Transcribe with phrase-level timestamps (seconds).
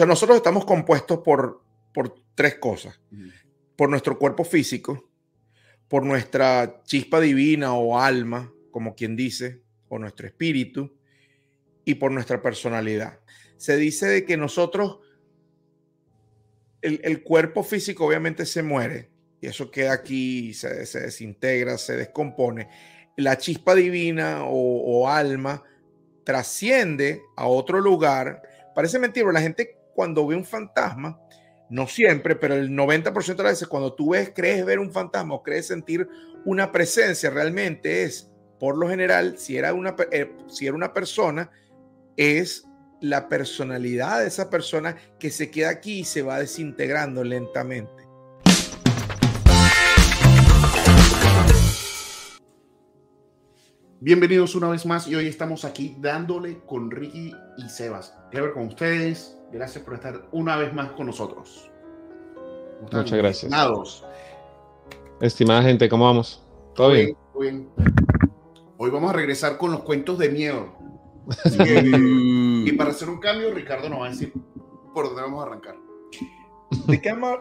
[0.00, 2.98] sea, nosotros estamos compuestos por, por tres cosas.
[3.76, 5.10] Por nuestro cuerpo físico,
[5.88, 10.96] por nuestra chispa divina o alma, como quien dice, o nuestro espíritu,
[11.84, 13.20] y por nuestra personalidad.
[13.56, 15.00] Se dice de que nosotros,
[16.80, 19.10] el, el cuerpo físico obviamente se muere,
[19.40, 22.68] y eso queda aquí, se, se desintegra, se descompone.
[23.16, 25.62] La chispa divina o, o alma
[26.24, 28.42] trasciende a otro lugar.
[28.74, 31.20] Parece mentira, pero la gente cuando ve un fantasma,
[31.68, 35.34] no siempre, pero el 90% de las veces cuando tú ves, crees ver un fantasma
[35.34, 36.08] o crees sentir
[36.46, 41.50] una presencia, realmente es, por lo general, si era una, eh, si era una persona,
[42.16, 42.66] es
[43.02, 48.08] la personalidad de esa persona que se queda aquí y se va desintegrando lentamente.
[54.00, 58.14] Bienvenidos una vez más y hoy estamos aquí dándole con Ricky y Sebas.
[58.30, 59.36] Clever con ustedes.
[59.52, 61.70] Gracias por estar una vez más con nosotros.
[62.82, 63.44] Muchas gracias.
[63.44, 64.04] Estimados.
[65.20, 66.42] Estimada gente, ¿cómo vamos?
[66.74, 67.16] ¿Todo bien?
[67.38, 67.68] bien?
[68.78, 70.72] Hoy vamos a regresar con los cuentos de miedo.
[72.64, 74.32] y para hacer un cambio, Ricardo nos va a decir
[74.94, 75.76] por dónde vamos a arrancar.
[76.86, 77.38] ¿De qué vamos,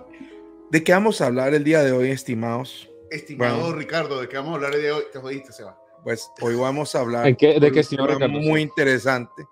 [0.72, 2.90] de qué vamos a hablar el día de hoy, estimados?
[3.10, 3.76] Estimado Bueno.
[3.76, 5.04] Ricardo, ¿de qué vamos a hablar el día de hoy?
[5.14, 5.76] Te jodiste, Sebas.
[6.04, 8.50] Pues hoy vamos a hablar ¿En qué- de un qué estimado programa Ricardo?
[8.52, 9.48] muy interesante.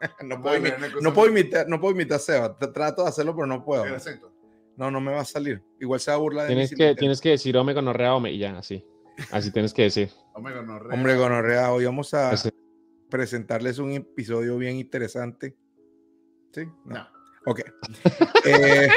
[0.22, 2.58] no, puedo Bueno, imi- una cosa no puedo imitar, no puedo imitar a Seba.
[2.58, 3.84] Trato de hacerlo, pero no puedo.
[3.84, 4.32] El acento.
[4.76, 5.62] No, no me va a salir.
[5.80, 6.66] Igual se va a burlar de mí.
[6.66, 8.84] Tienes que, tienes que decir ome gonorrea ome y ya, así.
[9.30, 10.10] Así tienes que decir.
[10.34, 12.52] Hombre, no, re- Hombre, gonorrea, hoy vamos a Ese-
[13.10, 15.54] presentarles un episodio bien interesante.
[16.52, 16.64] ¿Sí?
[16.84, 16.94] No.
[16.94, 17.06] No.
[17.46, 17.60] Ok.
[18.46, 18.88] Eh,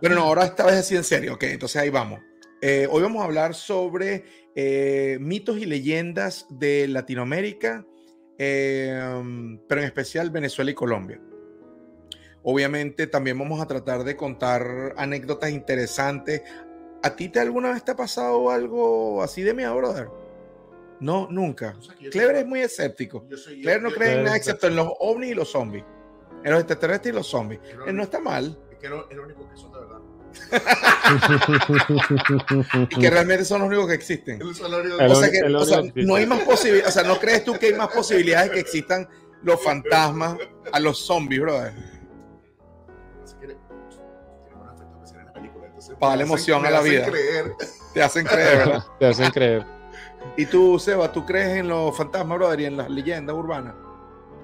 [0.00, 1.34] pero no, ahora esta vez así en serio.
[1.34, 2.20] Ok, entonces ahí vamos.
[2.60, 4.24] Eh, hoy vamos a hablar sobre
[4.56, 7.84] eh, mitos y leyendas de Latinoamérica,
[8.38, 11.20] eh, pero en especial Venezuela y Colombia.
[12.42, 16.42] Obviamente también vamos a tratar de contar anécdotas interesantes.
[17.02, 20.08] ¿A ti te alguna vez te ha pasado algo así de miedo, brother?
[21.00, 21.74] No, nunca.
[21.78, 23.26] O sea, Clever es muy escéptico.
[23.62, 25.84] Claire no cree en nada excepto en los ovnis y los zombies.
[26.44, 27.60] En los extraterrestres y los zombies.
[27.86, 28.58] Eh, No está mal.
[28.70, 30.00] Es que es lo único que son de verdad.
[32.90, 34.42] Y que realmente son los únicos que existen.
[34.42, 34.52] O
[35.14, 36.88] sea, que, el o sea, no hay más posibilidades.
[36.96, 39.08] O sea, ¿no crees tú que hay más posibilidades que existan
[39.42, 40.36] los fantasmas
[40.72, 41.72] a los zombies, brother?
[45.88, 47.06] La Para hacen- emoción a la vida.
[47.06, 47.52] creer.
[47.92, 48.84] Te hacen creer, ¿verdad?
[48.98, 49.66] Te hacen creer.
[50.36, 53.74] Y tú, Seba, ¿tú crees en los fantasmas, brother, y en las leyendas urbanas?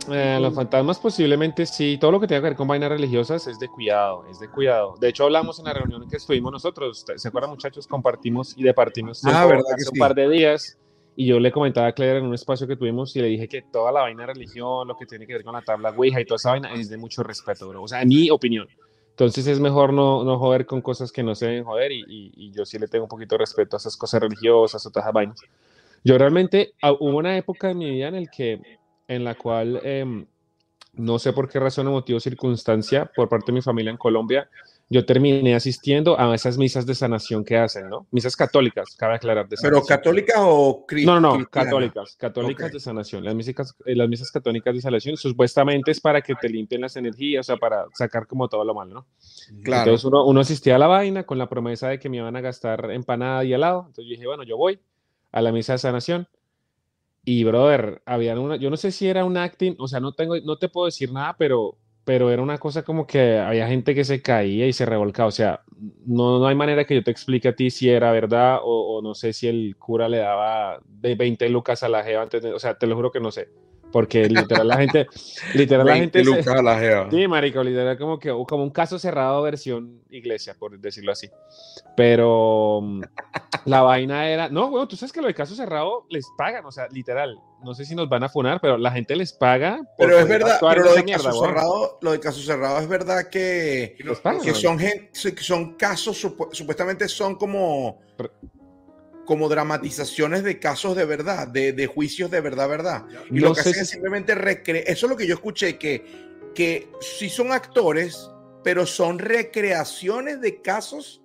[0.09, 3.59] Eh, los fantasmas posiblemente sí, todo lo que tenga que ver con vainas religiosas es
[3.59, 4.95] de cuidado, es de cuidado.
[4.99, 7.87] De hecho, hablamos en la reunión que estuvimos nosotros, ¿se acuerdan muchachos?
[7.87, 9.91] Compartimos y departimos Ah, tiempo ¿verdad que hace sí?
[9.93, 10.79] un par de días
[11.17, 13.63] y yo le comentaba a Claire en un espacio que tuvimos y le dije que
[13.63, 16.25] toda la vaina de religión, lo que tiene que ver con la tabla Ouija y
[16.25, 17.83] toda esa vaina es de mucho respeto, bro.
[17.83, 18.67] O sea, en mi opinión.
[19.11, 22.33] Entonces es mejor no, no joder con cosas que no se deben joder y, y-
[22.37, 25.05] y yo sí le tengo un poquito de respeto a esas cosas religiosas o todas
[25.05, 25.41] esas vainas.
[26.03, 28.80] Yo realmente, ah, hubo una época en mi vida en, el que,
[29.11, 30.25] en la cual, em,
[30.95, 34.49] no sé por qué razón o motivo circunstancia, por parte de mi familia en Colombia,
[34.89, 38.07] yo terminé asistiendo a esas misas de sanación que hacen, ¿no?
[38.11, 39.49] Misas católicas, cabe aclarar.
[39.49, 41.67] De ¿Pero católicas o cri- No, no, no, cristianas?
[41.69, 42.73] católicas, católicas Ok.
[42.73, 43.25] de sanación.
[43.25, 46.97] Las misas, eh, las misas católicas de sanación supuestamente es para que te limpien las
[46.97, 49.07] energías, o sea, para sacar como todo lo malo, ¿no?
[49.63, 49.83] Claro.
[49.83, 52.41] Entonces uno, uno asistía a la vaina con la promesa de que me iban a
[52.41, 53.81] gastar empanada y helado.
[53.87, 54.81] Entonces yo dije, bueno, yo voy
[55.31, 56.27] a la misa de sanación.
[57.33, 60.37] Y, brother, había una, yo no sé si era un acting, o sea, no tengo,
[60.41, 64.03] no te puedo decir nada, pero, pero era una cosa como que había gente que
[64.03, 65.29] se caía y se revolcaba.
[65.29, 65.63] O sea,
[66.07, 69.01] no, no hay manera que yo te explique a ti si era verdad o, o
[69.01, 72.53] no sé si el cura le daba de 20 lucas a la jeva antes de,
[72.53, 73.49] o sea, te lo juro que no sé.
[73.93, 75.07] Porque literal la gente,
[75.55, 77.11] literal la 20 gente se- la jeva.
[77.11, 81.29] Sí, marico, literal como que como un caso cerrado versión iglesia, por decirlo así.
[81.97, 83.03] Pero mm,
[83.67, 86.73] la vaina era, no, bueno, tú sabes que lo de caso cerrado les pagan, o
[86.73, 87.39] sea, literal.
[87.63, 89.81] No sé si nos van a funar, pero la gente les paga.
[89.99, 93.29] Pero es verdad, pero lo de, mierda, caso cerrado, lo de caso cerrado es verdad
[93.29, 94.63] que, no- pagan, que weón.
[94.63, 98.01] son, gen- que son casos, supu- supuestamente son como,
[99.31, 103.05] como dramatizaciones de casos de verdad, de, de juicios de verdad, verdad.
[103.31, 105.79] Y No lo que hacen es si- simplemente recrear, eso es lo que yo escuché,
[105.79, 106.05] que,
[106.53, 108.29] que sí son actores,
[108.65, 111.23] pero son recreaciones de casos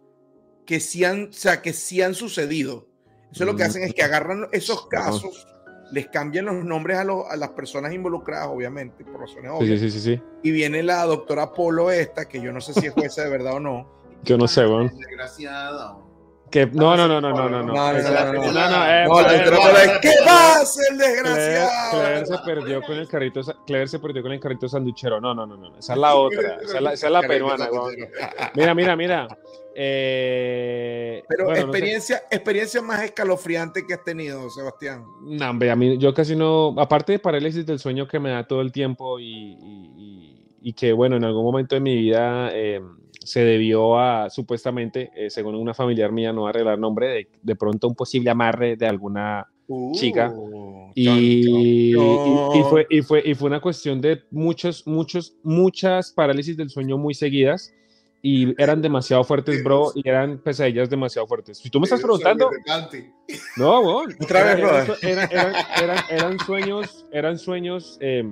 [0.68, 2.88] que sí han, o sea, que sí han sucedido.
[3.32, 3.68] Eso es lo que Mm.
[3.68, 4.90] hacen es que agarran esos No.
[4.90, 5.48] casos,
[5.92, 9.80] les cambian los nombres a, los- a las personas involucradas, obviamente, por razones obvias.
[9.80, 10.22] sí, sí, sí, sí.
[10.44, 13.54] Y viene la doctora Polo esta, que yo no sé si es jueza de verdad
[13.56, 13.92] o no.
[14.24, 14.92] Yo no sé, weón.
[14.96, 15.98] Desgraciada.
[16.52, 17.74] Que, no, no, no, no, no, no, no.
[17.74, 21.70] No, eh, eh, ¿Qué pasa, el desgraciado?
[21.92, 25.20] Clever se perdió con el carrito, Clever se perdió con el carrito sanduchero.
[25.20, 25.76] No, no, no, no.
[25.78, 26.58] Esa es la otra.
[26.62, 27.68] Esa es la, esa es la peruana.
[28.54, 29.28] Mira, mira, mira.
[29.78, 31.70] Eh, Pero bueno, no sé.
[31.78, 35.04] experiencia, experiencia más escalofriante que has tenido, Sebastián.
[35.24, 38.48] No, hombre, a mí yo casi no, aparte de parálisis del sueño que me da
[38.48, 40.35] todo el tiempo y, y- y-
[40.68, 42.82] y que, bueno, en algún momento de mi vida eh,
[43.24, 47.88] se debió a, supuestamente, eh, según una familiar mía, no arreglar nombre, de, de pronto
[47.88, 49.48] un posible amarre de alguna
[49.94, 50.32] Chica.
[50.36, 51.06] Uh, y,
[51.44, 56.12] chon, y- chon, y fue, y, fue, y fue una cuestión de muchos, muchos, muchas
[56.12, 57.72] parálisis del sueño muy seguidas
[58.24, 61.60] y eran demasiado fuertes, bro, y eran pesadillas demasiado fuertes.
[61.60, 62.50] Si tú me estás preguntando,
[63.58, 64.16] no, weón.
[64.20, 64.66] Otra vez,
[65.04, 68.24] eran- eran- eran- eran sueños, eran sueños, eh,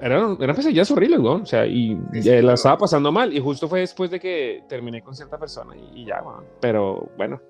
[0.00, 1.42] eran, eran pesadillas horribles, weón.
[1.42, 3.32] O sea, y Sí, eh, la estaba pasando mal.
[3.32, 6.44] Y justo fue después de que terminé con cierta persona y, y ya, weón.
[6.60, 7.40] Pero bueno,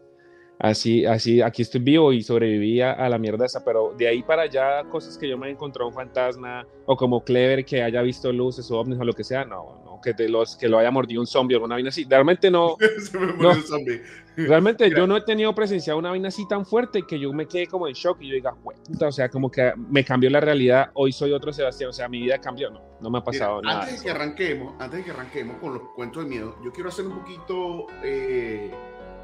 [0.59, 3.65] así, así, aquí estoy vivo y sobreviví a, a la mierda esa.
[3.65, 7.23] Pero de ahí para allá, cosas que yo me he encontrado un fantasma o como
[7.25, 10.29] Clever que haya visto luces o ovnis o lo que sea, no, no, que, de
[10.29, 12.07] los, que lo haya mordido un zombie o alguna vaina así.
[12.09, 12.77] Realmente no.
[13.01, 13.53] Se me No.
[14.37, 14.99] Realmente Mira.
[14.99, 17.89] yo no he tenido presenciado una vaina así tan fuerte que yo me quede como
[17.89, 20.91] en shock y yo diga, "Jue puta", o sea, como que me cambió la realidad,
[20.93, 23.63] hoy soy otro Sebastián, o sea, mi vida cambió, no, no me ha Mira, pasado
[23.63, 23.81] nada.
[23.85, 26.91] antes de que arranquemos, antes de que arranquemos con los cuentos de miedo, yo quiero
[26.91, 28.71] hacer un poquito, eh,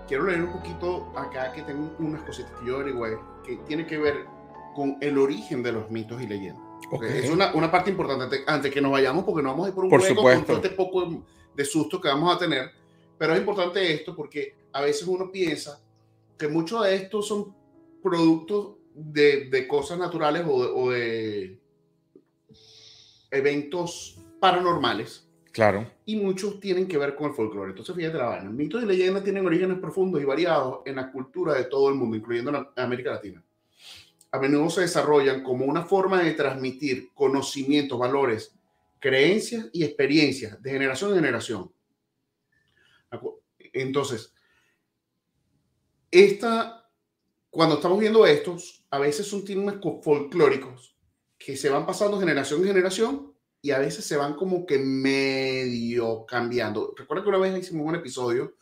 [0.06, 3.98] quiero leer un poquito acá que tengo unas cositas que yo averigüé que tiene que
[3.98, 4.26] ver
[4.74, 6.62] con el origen de los mitos y leyendas.
[6.90, 7.02] Ok.
[7.04, 9.84] Es una, una parte importante antes, que nos vayamos porque nos vamos a ir por
[9.84, 10.38] un Por hueco supuesto.
[10.38, 12.70] con todo este poco de susto que vamos a tener.
[13.18, 15.80] Pero es importante esto porque a veces uno piensa
[16.38, 17.54] que muchos de estos son
[18.02, 21.60] productos de, de cosas naturales o de, o de
[23.30, 25.86] eventos paranormales Claro.
[26.06, 27.70] y muchos tienen que ver con el folclore.
[27.70, 28.50] Entonces, fíjate la vaina.
[28.50, 32.16] Mitos y leyendas tienen orígenes profundos y variados en la cultura de todo el mundo,
[32.16, 33.44] incluyendo la América Latina.
[34.30, 38.54] A menudo se desarrollan como una forma de transmitir conocimientos, valores,
[38.98, 41.70] creencias y experiencias de generación en generación.
[43.74, 44.32] Entonces,
[46.10, 46.88] esta,
[47.50, 50.96] cuando estamos viendo estos, a veces son temas co- folclóricos
[51.38, 53.31] que se van pasando generación en generación
[53.64, 56.92] y a veces se van como que medio cambiando.
[56.96, 58.56] Recuerda que una vez hicimos un episodio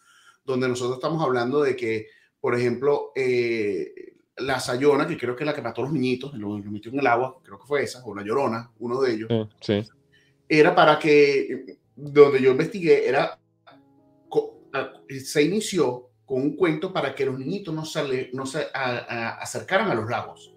[0.45, 2.07] donde nosotros estamos hablando de que,
[2.41, 6.35] por ejemplo, eh, la Sayona, que creo que es la que mató a los niñitos,
[6.35, 9.13] lo, lo metió en el agua, creo que fue esa, o la Llorona, uno de
[9.15, 9.29] ellos,
[9.61, 9.83] Sí,
[10.49, 13.39] era para que, donde yo investigué, era,
[15.25, 19.29] se inició con un cuento para que los niñitos no, sale, no se a- a-
[19.39, 20.55] acercaran a los lagos.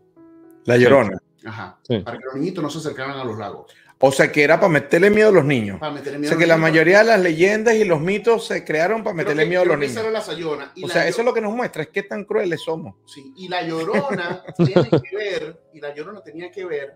[0.65, 1.17] La llorona.
[1.45, 1.77] Ajá.
[1.81, 1.99] Sí.
[1.99, 3.73] Para que los niñitos no se acercaran a los lagos.
[3.99, 5.79] O sea, que era para meterle miedo a los niños.
[5.79, 6.69] Para meterle O miedo sea, a que la niños.
[6.69, 9.79] mayoría de las leyendas y los mitos se crearon para meterle que- miedo a los
[9.79, 10.11] que niños.
[10.11, 10.71] la Sayona.
[10.75, 12.95] Y O la sea, eso es lo que nos muestra, es qué tan crueles somos.
[13.05, 16.95] Sí, y la llorona tiene que ver, y la llorona tenía que ver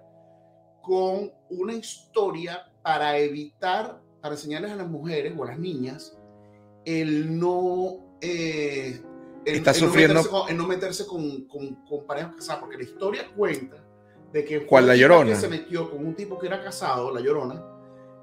[0.81, 6.17] con una historia para evitar, para enseñarles a las mujeres o a las niñas
[6.85, 8.17] el no.
[8.21, 9.01] eh,
[9.45, 12.59] el, Está el no sufriendo- meterse con- el no meterse con, con, con parejas casadas,
[12.61, 13.77] porque la historia cuenta
[14.33, 14.65] de que.
[14.65, 15.31] ¿Cuál, la Llorona?
[15.31, 17.63] Que se metió con un tipo que era casado, la llorona,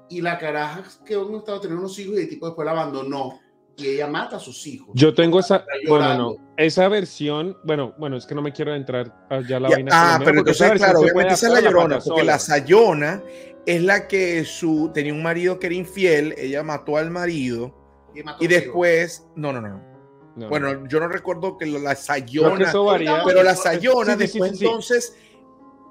[0.09, 3.39] y la caraja que uno estaba teniendo unos hijos y el tipo después la abandonó,
[3.77, 4.89] y ella mata a sus hijos.
[4.93, 9.25] Yo tengo esa, bueno, no, esa versión, bueno, bueno, es que no me quiero entrar
[9.29, 9.91] allá la Ya- vaina.
[9.93, 12.23] ah, pero entonces, claro, obviamente esa es la llorona, porque sola.
[12.23, 13.23] la sayona
[13.65, 17.75] es la que su tenía un marido que era infiel, ella mató al marido
[18.13, 19.95] Y, mató después, no, no, no.
[20.37, 23.23] No, Bueno, yo no recuerdo que la que sayona, eso varía.
[23.25, 24.65] pero la sayona sí, sí, después sí, sí.
[24.65, 25.17] entonces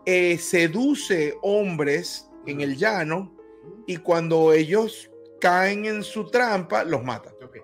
[0.07, 3.33] eh, seduce hombres en el llano
[3.87, 7.31] y cuando ellos caen en su trampa, los mata.
[7.43, 7.57] Ok.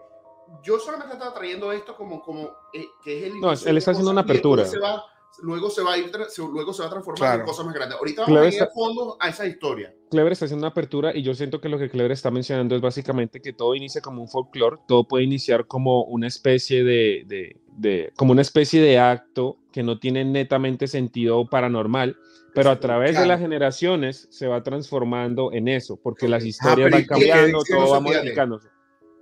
[0.63, 4.11] Yo solamente estaba trayendo esto como, como eh, que es el No, él está haciendo
[4.11, 4.65] una apertura.
[4.67, 5.05] se va-
[5.43, 7.41] luego se va a ir, se- luego se va a transformar Claro.
[7.41, 7.97] en cosas más grandes.
[7.99, 9.95] Ahorita Clever vamos a ir está- a fondo a esa historia.
[10.11, 12.83] Clever está haciendo una apertura y yo siento que lo que Clever está mencionando es
[12.83, 17.57] básicamente que todo inicia como un folclore, todo puede iniciar como una especie de, de-
[17.77, 22.19] de- como una especie de acto que no tiene netamente sentido paranormal,
[22.55, 26.87] pero a través de las generaciones se va transformando en eso, porque las Ah, historias
[26.87, 28.69] pero van ¿y qué- cambiando, todo va modificándose.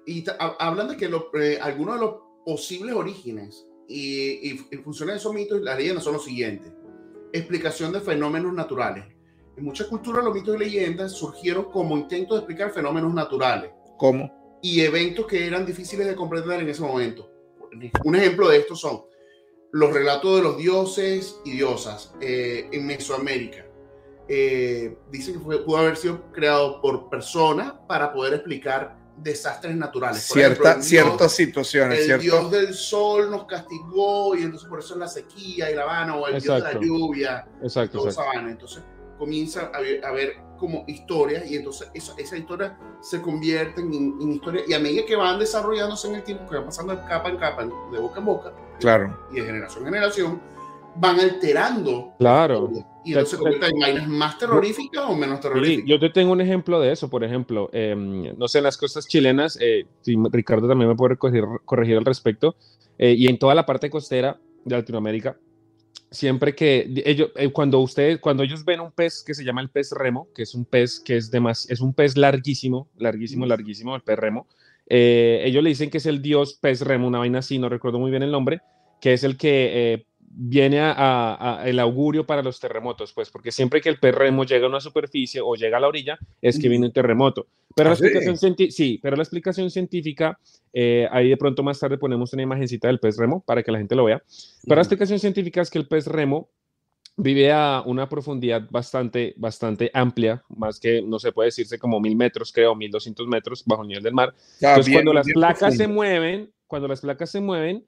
[0.07, 4.67] Y ta- ha- hablan de que lo- eh, algunos de los posibles orígenes y, y,
[4.71, 6.73] y funciones de esos mitos y las leyendas son los siguientes.
[7.33, 9.05] Explicación de fenómenos naturales.
[9.57, 13.71] En muchas culturas los mitos y leyendas surgieron como intentos de explicar fenómenos naturales.
[13.99, 14.37] ¿Cómo?
[14.61, 17.31] y eventos que eran difíciles de comprender en ese momento.
[18.05, 19.03] Un ejemplo de estos son
[19.73, 23.67] los relatos de los dioses y diosas eh, en Mesoamérica.
[24.29, 30.23] Eh, dicen que fue- pudo haber sido creado por personas para poder explicar desastres naturales.
[30.23, 32.09] Cierta, ciertas situaciones.
[32.09, 35.83] El dios del sol nos castigó y entonces por eso es la sequía y la
[35.83, 37.49] Habana, o el dios de la lluvia.
[37.63, 37.99] Exacto.
[37.99, 38.51] Todo Sabana.
[38.51, 38.83] Entonces
[39.19, 43.93] comienza a ver, a ver como historias y entonces esa, esa historia se convierte en,
[44.21, 47.05] en, historia y a medida que van desarrollándose en el tiempo, que van pasando de
[47.05, 49.19] capa en capa, de boca en boca, claro.
[49.33, 50.41] y de generación en generación,
[50.97, 52.15] van alterando.
[52.19, 52.71] Claro.
[53.05, 55.85] Y entonces se convierten en vainas más terroríficas o menos terroríficas.
[55.85, 58.77] Sí, yo te tengo un ejemplo de eso, por ejemplo, eh, no sé, en las
[58.77, 62.57] costas chilenas, eh, si Ricardo también me puede corregir, corregir al respecto,
[62.99, 65.39] eh, y en toda la parte costera de Latinoamérica,
[66.11, 69.71] siempre que ellos, eh, cuando ustedes, cuando ellos ven un pez que se llama el
[69.71, 73.47] pez remo, que es un pez que es de más, es un pez larguísimo, larguísimo,
[73.47, 74.47] larguísimo, el pez remo,
[74.89, 77.99] eh, ellos le dicen que es el dios pez remo, una vaina así, no recuerdo
[77.99, 78.61] muy bien el nombre,
[79.01, 83.31] que es el que eh, viene a, a, a, el augurio para los terremotos, pues,
[83.31, 86.19] porque siempre que el pez remo llega a una superficie o llega a la orilla,
[86.41, 87.47] es que viene un terremoto.
[87.75, 88.05] Pero, ¿Ah, la, sí?
[88.07, 90.39] explicación sí, pero la explicación científica,
[90.73, 93.79] eh, ahí de pronto más tarde ponemos una imagencita del pez remo para que la
[93.79, 94.23] gente lo vea.
[94.65, 96.49] Pero la explicación científica es que el pez remo
[97.19, 102.17] vive a una profundidad bastante, bastante amplia, más que no se puede decirse como mil
[102.17, 104.35] metros, creo, mil doscientos metros bajo el nivel del mar.
[104.61, 105.85] Ya, Entonces, bien, cuando las bien placas profundo.
[105.85, 107.87] se mueven, cuando las placas se mueven,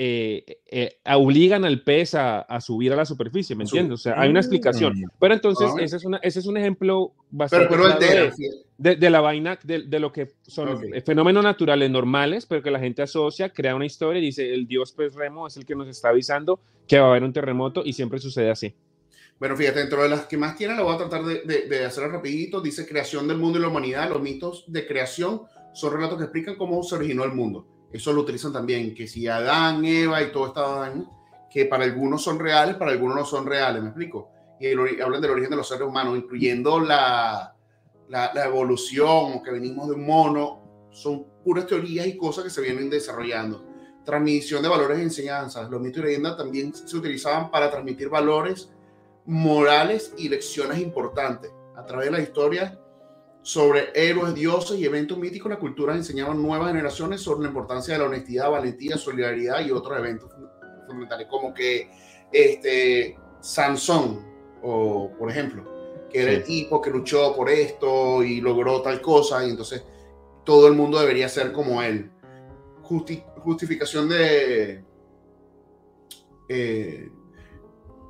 [0.00, 3.94] eh, eh, obligan al pez a, a, subir a la superficie, ¿me entiendes?
[3.94, 4.92] O sea, hay una explicación.
[4.96, 5.08] Mm.
[5.18, 8.32] Pero entonces, ese, es una, ese es un ejemplo bastante Pero, pero de,
[8.78, 10.84] de, de la vaina, de, de, lo que son Ok.
[11.04, 14.92] fenómenos naturales normales, pero que la gente asocia, crea una historia y dice, el dios
[14.92, 17.92] pez remo es el que nos está avisando que va a haber un terremoto y
[17.92, 18.72] siempre sucede así.
[19.40, 21.84] Bueno, fíjate, dentro de las que más tiene, lo voy a tratar de, de, de
[21.84, 22.60] hacer rapidito.
[22.60, 24.08] Dice creación del mundo y la humanidad.
[24.08, 25.42] Los mitos de creación
[25.74, 27.66] son relatos que explican cómo se originó el mundo.
[27.92, 31.04] Eso lo utilizan también, que si Adán, Eva y todo esta vaina,
[31.50, 34.30] que para algunos son reales, para algunos no son reales, ¿me explico?
[34.60, 37.54] Y el hablan del origen de los seres humanos, incluyendo la,
[38.08, 42.50] la, la evolución, o que venimos de un mono, son puras teorías y cosas que
[42.50, 43.64] se vienen desarrollando.
[44.04, 45.70] Transmisión de valores e enseñanzas.
[45.70, 48.70] Los mitos y leyendas también se utilizaban para transmitir valores
[49.26, 51.50] morales y lecciones importantes.
[51.76, 52.78] A través de la historia
[53.48, 57.94] sobre héroes, dioses y eventos míticos, la cultura enseñaba a nuevas generaciones sobre la importancia
[57.94, 60.50] de la honestidad, valentía, solidaridad y otros eventos fun-
[60.86, 61.88] fundamentales, como que
[62.30, 64.22] este, Sansón,
[64.62, 65.64] o por ejemplo,
[66.10, 66.36] que era Sí.
[66.36, 69.82] el tipo que luchó por esto y logró tal cosa, y entonces
[70.44, 72.10] todo el mundo debería ser como él.
[72.82, 74.84] Justi- justificación de...
[76.50, 77.08] eh,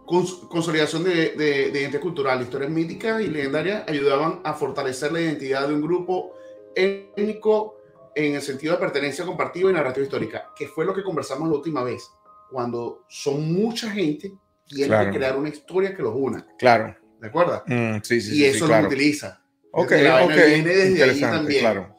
[0.08, 5.68] consolidación de, de, de identidad cultural, historias míticas y legendarias ayudaban a fortalecer la identidad
[5.68, 6.34] de un grupo
[6.74, 7.76] étnico
[8.14, 11.54] en el sentido de pertenencia compartida y narrativa histórica, que fue lo que conversamos la
[11.56, 12.10] última vez,
[12.50, 14.32] cuando son mucha gente,
[14.66, 15.10] tienen Claro.
[15.12, 16.96] que crear una historia que los una, Claro.
[17.20, 17.62] ¿de acuerdo?
[17.66, 18.86] Mm, sí, sí, y sí, eso lo claro.
[18.88, 19.42] utiliza.
[19.72, 20.30] Ok, La ok.
[20.30, 21.60] viene desde ahí también.
[21.60, 21.94] claro.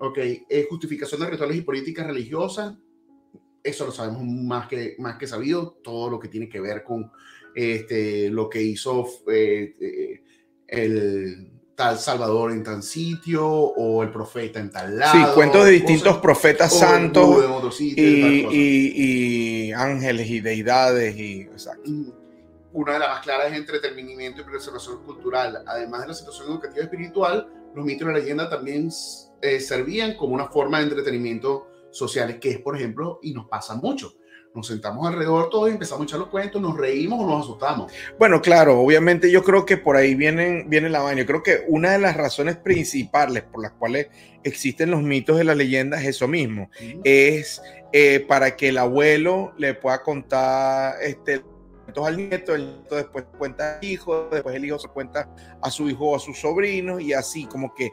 [0.00, 2.74] Ok, eh, justificación de rituales y políticas religiosas,
[3.64, 7.10] eso lo sabemos más que, más que sabido, todo lo que tiene que ver con
[7.58, 10.22] este, lo que hizo eh, eh,
[10.66, 15.12] el tal Salvador en tal sitio o el profeta en tal lado.
[15.28, 21.16] Sí, cuentos de distintos cosas- profetas santos otro sitio y y, y- ángeles y deidades
[21.16, 21.88] y exacto.
[21.90, 22.10] Mm,
[22.72, 25.62] Una de las más claras es entretenimiento y preservación cultural.
[25.66, 28.88] Además de la situación educativa y espiritual, los mitos y la leyenda también
[29.40, 33.74] eh, servían como una forma de entretenimiento sociales, que es, por ejemplo, y nos pasa
[33.76, 34.12] mucho.
[34.54, 37.92] Nos sentamos alrededor todos y empezamos a echar los cuentos, nos reímos o nos asustamos.
[38.18, 41.20] Bueno, claro, obviamente yo creo que por ahí vienen, viene la vaina.
[41.20, 44.08] Yo creo que una de las razones principales por las cuales
[44.42, 46.70] existen los mitos y las leyendas es eso mismo.
[47.04, 47.62] Es
[47.92, 51.42] eh, para que el abuelo le pueda contar este,
[52.04, 55.28] al nieto, el nieto después cuenta al hijo, después el hijo se cuenta
[55.60, 57.90] a su hijo o a sus sobrinos y así, como que,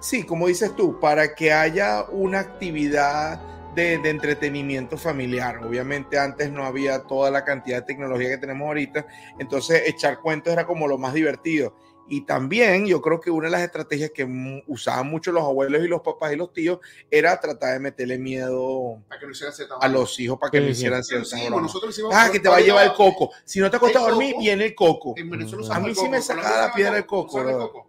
[0.00, 3.40] sí, como dices tú, para que haya una actividad
[3.78, 5.64] de, de, entretenimiento familiar.
[5.64, 9.06] Obviamente antes no había toda la cantidad de tecnología que tenemos ahorita,
[9.38, 11.74] entonces echar cuentos era como lo más divertido.
[12.10, 14.26] Y también yo creo que una de las estrategias que
[14.66, 16.78] usaban mucho los abuelos y los papás y los tíos
[17.10, 21.04] era tratar de meterle miedo que no a los hicos para que Sí, no hicieran
[21.04, 21.14] sí,
[21.50, 23.30] nosotros Ah, que te va a llevar el coco.
[23.44, 24.42] Si no te acostas a dormir, coco.
[24.42, 25.14] viene el coco.
[25.16, 27.87] En Venezuela A mí sí me sacaba la piedra el el coco,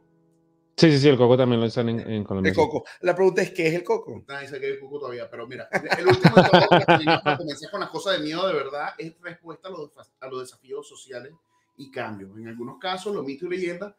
[0.80, 2.52] Sí, sí, sí, el coco también lo usan en, en Colombia.
[2.52, 2.86] El coco.
[3.02, 4.24] La pregunta es, ¿qué es el coco?
[4.28, 5.68] Nadie sabe que hay coco todavía, pero mira,
[5.98, 9.68] el último de todo, para comenzar con las cosas de miedo de verdad, es respuesta
[9.68, 11.34] a los, a los desafíos sociales
[11.76, 12.32] y cambios.
[12.38, 13.94] En algunos casos, los mitos y leyendas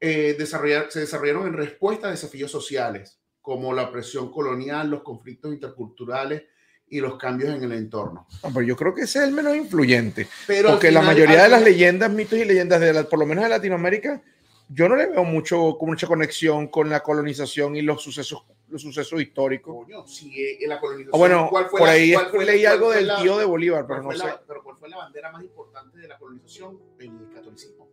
[0.00, 5.52] eh, desarrollar, se desarrollaron en respuesta a desafíos sociales, como la presión colonial, los conflictos
[5.52, 6.44] interculturales
[6.88, 8.26] y los cambios en el entorno.
[8.42, 10.26] No, pero yo creo que ese es el menos influyente.
[10.46, 13.18] Pero Porque la final- mayoría al de las leyendas, mitos y leyendas, de la- por
[13.18, 14.22] lo menos de Latinoamérica,
[14.68, 19.18] yo no le veo mucho, mucha conexión con la colonización y los sucesos los sucesos
[19.22, 19.74] históricos.
[19.86, 20.04] Coño,
[20.36, 21.14] eh, en la colonización.
[21.14, 23.22] Ah, bueno, ¿cuál fue por la- ahí cuál fue- leí cuál algo fue del la-
[23.22, 24.26] tío de Bolívar, ¿cuál pero no sé.
[24.26, 26.78] la- pero ¿cuál fue la bandera más importante de la colonización?
[26.98, 27.88] El catolicismo.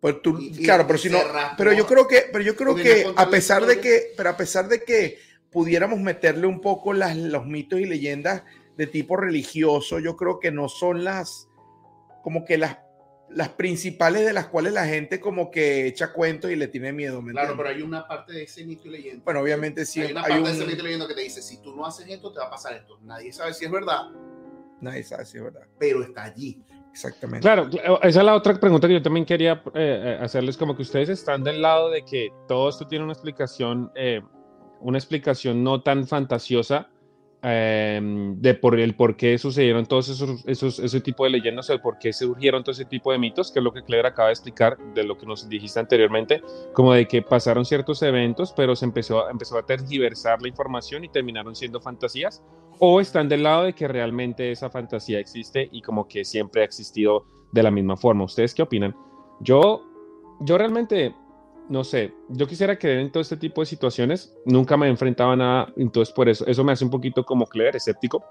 [0.00, 1.18] Pues tú, Y- y- claro, pero si no,
[1.58, 4.66] pero yo creo que, pero yo creo que a pesar de que, pero a pesar
[4.66, 5.18] de que
[5.50, 8.44] pudiéramos meterle un poco las, los mitos y leyendas
[8.78, 11.48] de tipo religioso, yo creo que no son las,
[12.22, 12.78] como que las,
[13.34, 17.20] las principales de las cuales la gente como que echa cuentos y le tiene miedo.
[17.22, 19.22] ¿me Claro, pero hay una parte de ese mito y leyenda.
[19.24, 21.20] Bueno, obviamente sí, hay una hay parte de ese mito un, y leyenda que te
[21.22, 22.98] dice, si tú no haces esto, te va a pasar esto.
[23.02, 24.10] Nadie sabe si es verdad,
[24.80, 26.62] nadie sabe si es verdad, pero está allí.
[26.90, 27.40] exactamente.
[27.42, 30.76] Claro, cl- esa es la otra pregunta que yo también quería eh, eh, hacerles, como
[30.76, 34.20] que ustedes están del lado de que todo esto tiene una explicación, eh,
[34.80, 36.90] una explicación no tan fantasiosa
[37.42, 38.00] eh,
[38.36, 41.98] de por el por qué sucedieron todos esos, esos ese tipo de leyendas, el por
[41.98, 44.78] qué surgieron todo ese tipo de mitos, que es lo que Clever acaba de explicar
[44.94, 49.28] de lo que nos dijiste anteriormente, como de que pasaron ciertos eventos, pero se empezó,
[49.28, 52.42] empezó a tergiversar la información y terminaron siendo fantasías,
[52.78, 56.64] o están del lado de que realmente esa fantasía existe y como que siempre ha
[56.64, 58.24] existido de la misma forma.
[58.24, 58.96] ¿Ustedes qué opinan?
[59.40, 59.84] Yo,
[60.40, 61.14] yo realmente,
[61.68, 65.30] no sé, yo quisiera creer en todo este tipo de situaciones, nunca me he enfrentado
[65.32, 68.24] a nada, entonces por eso, eso me hace un poquito como Clever, escéptico,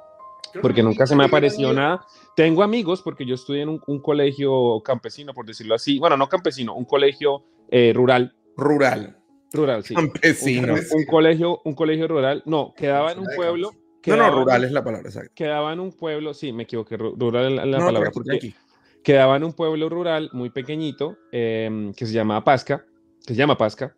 [0.62, 2.06] porque que nunca se me parecido nada.
[2.36, 6.28] Tengo amigos porque yo estudié en un, un colegio campesino, por decirlo así, bueno, no
[6.28, 9.18] campesino, un colegio eh, rural, Rural,
[9.54, 9.96] rural, sí.
[9.96, 10.74] campesino.
[10.74, 13.72] Un, un colegio, un colegio rural, no, quedaba en un pueblo.
[13.72, 15.32] No, quedaba no, en- rural es la palabra, exacto.
[15.34, 18.32] Quedaba en un pueblo, sí, me equivoqué, ru- rural es la, la No, palabra, porque
[18.32, 18.56] porque aquí.
[19.04, 22.86] quedaba en un pueblo rural muy pequeñito em, que se llamaba Pasca,
[23.26, 23.96] que se llama Pasca,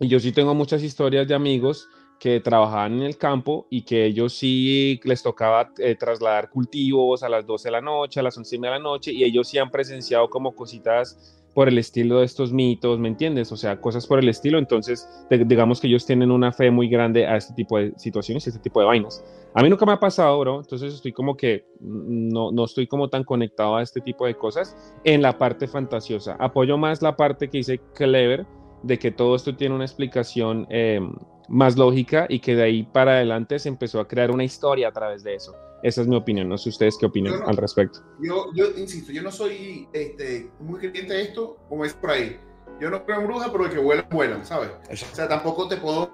[0.00, 4.06] y yo sí tengo muchas historias de amigos que trabajaban en el campo y que
[4.06, 8.36] ellos sí les tocaba eh, trasladar cultivos a las 12 de la noche, a las
[8.36, 12.26] 11 de la noche, y ellos sí han presenciado como cositas por el estilo de
[12.26, 13.50] estos mitos, ¿me entiendes?
[13.50, 17.26] O sea, cosas por el estilo, entonces digamos que ellos tienen una fe muy grande
[17.26, 19.24] a este tipo de situaciones y este tipo de vainas.
[19.54, 23.08] A mí nunca me ha pasado, bro, entonces estoy como que no, no estoy como
[23.08, 26.36] tan conectado a este tipo de cosas en la parte fantasiosa.
[26.38, 28.44] Apoyo más la parte que dice Clever
[28.82, 31.00] de que todo esto tiene una explicación eh,
[31.48, 34.92] más lógica y que de ahí para adelante se empezó a crear una historia a
[34.92, 35.54] través de eso.
[35.82, 38.00] Esa es mi opinión, no sé ustedes qué opinan no- al respecto.
[38.20, 42.38] Yo, yo insisto, yo no soy este, muy creyente de esto, como es por ahí.
[42.80, 44.70] Yo no creo en brujas, pero el que vuelan, vuelan, ¿sabes?
[44.90, 46.10] O sea, tampoco te puedo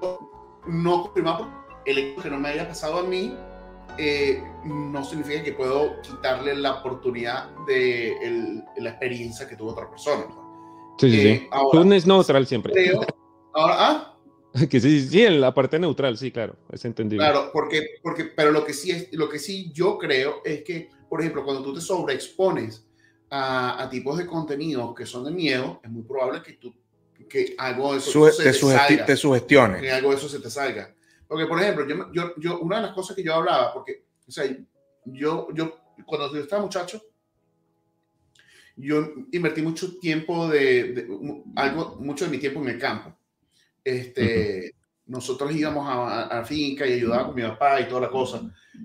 [0.66, 1.48] no confirmar por
[1.87, 3.35] el hecho que no me haya pasado a mí.
[3.98, 9.90] eh, no significa que puedo quitarle la oportunidad de el- la experiencia que tuvo otra
[9.90, 10.25] persona.
[11.07, 11.12] ¿No?
[11.12, 11.49] Sí, sí, Eh, sí.
[11.51, 12.73] ahora, Tú es neutral siempre.
[12.73, 13.01] Creo,
[13.55, 14.19] ahora, ah,
[14.71, 17.25] que sí, sí, sí, en la parte neutral, sí, claro, es entendible.
[17.25, 20.91] Claro, porque, porque, pero lo que sí es, lo que sí yo creo es que,
[21.09, 22.87] por ejemplo, cuando tú te sobreexpones
[23.31, 26.75] a, a tipos de contenidos que son de miedo, es muy probable que tú,
[27.29, 29.81] que algo de eso Su- se te, salga, te sugestiones.
[29.81, 30.95] que algo de eso se te salga.
[31.27, 34.31] Porque, por ejemplo, yo, yo, yo, una de las cosas que yo hablaba, porque, o
[34.31, 34.45] sea,
[35.07, 37.01] yo, yo, cuando yo estaba muchacho,
[38.77, 41.07] yo invertí mucho tiempo de,
[41.57, 43.15] algo, mucho de mi tiempo en el campo.
[43.85, 44.75] Este,
[45.07, 48.43] nosotros íbamos a, a, finca y ayudaba con mi papá y toda la cosa.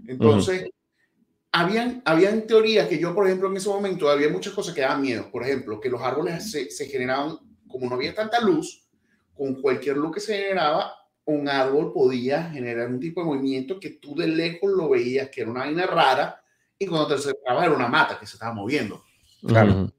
[0.08, 0.70] Entonces,
[1.52, 5.02] habían, habían teorías que yo, por ejemplo, en ese momento había muchas cosas que daban
[5.02, 5.30] miedo.
[5.32, 8.88] Por ejemplo, que los árboles se, se generaban, como no había tanta luz,
[9.34, 10.94] con cualquier luz que se generaba,
[11.26, 15.42] un árbol podía generar un tipo de movimiento que tú de lejos lo veías que
[15.42, 16.42] era una vaina rara
[16.80, 19.04] y cuando te acercabas era una mata que se estaba moviendo.
[19.46, 19.92] Claro.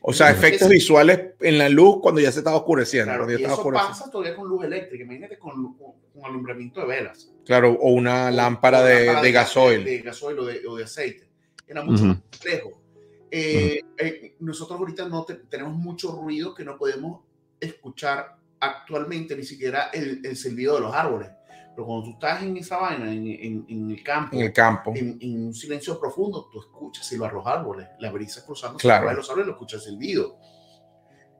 [0.00, 3.10] O sea, efectos visuales en la luz cuando ya se estaba oscureciendo.
[3.12, 3.98] Claro, ya y estaba eso oscureciendo.
[3.98, 5.04] pasa todavía con luz eléctrica.
[5.04, 7.30] Imagínate con, con, con alumbramiento de velas.
[7.44, 9.84] Claro, o una lámpara O de, lámpara de gasoil.
[9.84, 11.28] De, de gasoil o de, o de aceite.
[11.66, 12.06] Era mucho Ujú.
[12.12, 12.80] más complejo.
[13.30, 17.22] Eh, eh, nosotros ahorita no te- tenemos mucho ruido que no podemos
[17.60, 21.28] escuchar actualmente, ni siquiera el, el silbido de los árboles.
[21.78, 24.92] Pero cuando tú estás en esa vaina, en, en- en el campo, en el campo.
[24.96, 29.12] en, en un silencio profundo, tú escuchas silbar a los árboles, la brisa cruzando Claro.
[29.12, 30.38] los árboles, lo escuchas el silbido.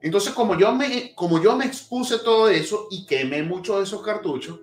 [0.00, 4.00] Entonces, como yo, me, como yo me expuse todo eso y quemé mucho de esos
[4.00, 4.60] cartuchos,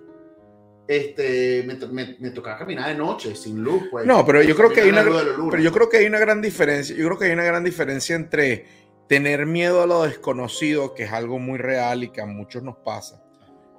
[0.88, 3.82] este, me, me, me tocaba caminar de noche, sin luz.
[3.90, 6.40] Pues, No, pero yo creo que hay una, pero yo creo que hay una gran
[6.40, 6.96] diferencia.
[6.96, 8.64] Yo creo que hay una gran diferencia entre
[9.10, 12.76] tener miedo a lo desconocido, que es algo muy real y que a muchos nos
[12.78, 13.22] pasa.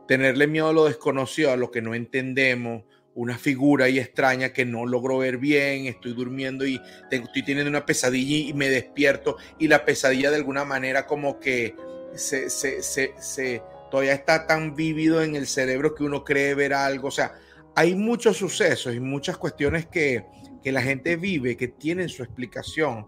[0.08, 4.64] Tenerle miedo a lo desconocido, a lo que no entendemos, una figura ahí extraña que
[4.64, 9.38] no logro ver bien, estoy durmiendo y tengo- estoy teniendo una pesadilla y me despierto
[9.58, 11.76] y la pesadilla de alguna manera como que
[12.14, 16.74] se, se, se, se- todavía está tan vívido en el cerebro que uno cree ver
[16.74, 17.08] algo.
[17.08, 17.34] O sea,
[17.76, 20.26] hay muchos sucesos y muchas cuestiones que,
[20.64, 23.08] que la gente vive que tienen su explicación.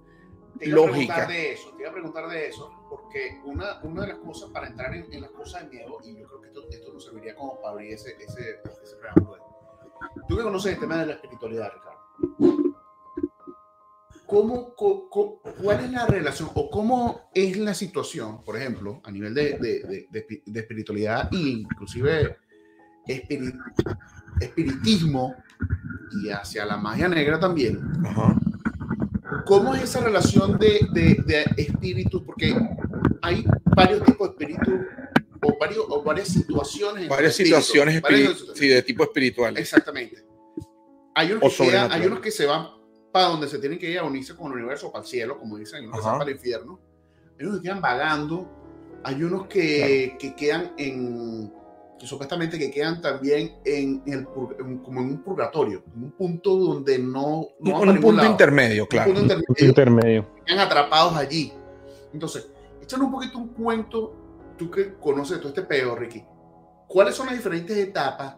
[0.62, 1.26] Lógica.
[1.28, 5.22] de eso, preguntar de eso, porque una, una de las cosas para entrar en, en
[5.22, 7.94] las cosas de miedo, y yo creo que esto, esto nos serviría como para abrir
[7.94, 9.44] ese, ese, ese preámbulo.
[10.28, 12.00] Tú que conoces el tema de la espiritualidad, Ricardo.
[14.26, 19.58] ¿Cómo, cuál es la relación o cómo es la situación, por ejemplo, a nivel de,
[19.58, 22.38] de, de, espiritualidad e inclusive
[24.40, 25.36] espiritismo
[26.22, 27.82] y hacia la magia negra también?
[29.46, 32.24] ¿Cómo es esa relación de, espíritus?
[32.24, 32.56] Porque
[33.22, 34.80] hay varios tipos de espíritus
[35.42, 37.08] o, varios, o varias situaciones.
[37.08, 38.02] Varias situaciones,
[38.56, 39.58] sí, de tipo espiritual.
[39.58, 40.24] Exactamente.
[41.16, 42.68] Hay unos, que hay unos que se van
[43.12, 45.58] para donde se tienen que ir a unirse con el universo, para el cielo, como
[45.58, 46.80] dicen, hay unos que se van para el infierno.
[47.40, 48.56] Hay unos que quedan vagando.
[49.04, 51.54] Hay unos que, que quedan en,
[52.00, 56.98] que supuestamente que quedan también en, el, como en un purgatorio, en un punto donde
[56.98, 57.48] no...
[57.60, 59.12] no un, punto intermedio, claro.
[59.12, 60.26] Un punto intermedio.
[60.46, 61.52] Quedan atrapados allí.
[62.14, 62.50] Entonces,
[62.82, 64.16] échanos un poquito un cuento,
[64.58, 66.24] tú que conoces todo este pedo, Ricky.
[66.88, 68.38] ¿Cuáles son las diferentes etapas?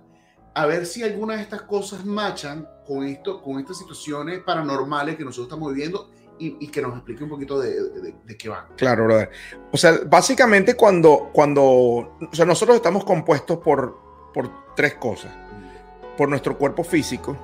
[0.53, 5.23] A ver si algunas de estas cosas machan con esto, con estas situaciones paranormales que
[5.23, 6.09] nosotros estamos viviendo
[6.41, 8.65] y, que nos explique un poquito de, de, qué van.
[8.75, 9.29] Claro, brother.
[9.71, 13.99] O sea, básicamente cuando, cuando, o sea, nosotros estamos compuestos por,
[14.33, 15.31] por tres cosas.
[16.17, 17.37] Por nuestro cuerpo físico,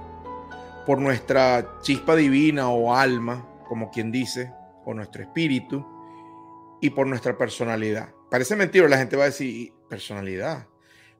[0.86, 4.51] por nuestra chispa divina o alma, como quien dice,
[4.86, 5.86] o nuestro espíritu,
[6.81, 8.10] y por nuestra personalidad.
[8.29, 10.67] Parece mentira, la gente va a decir, personalidad.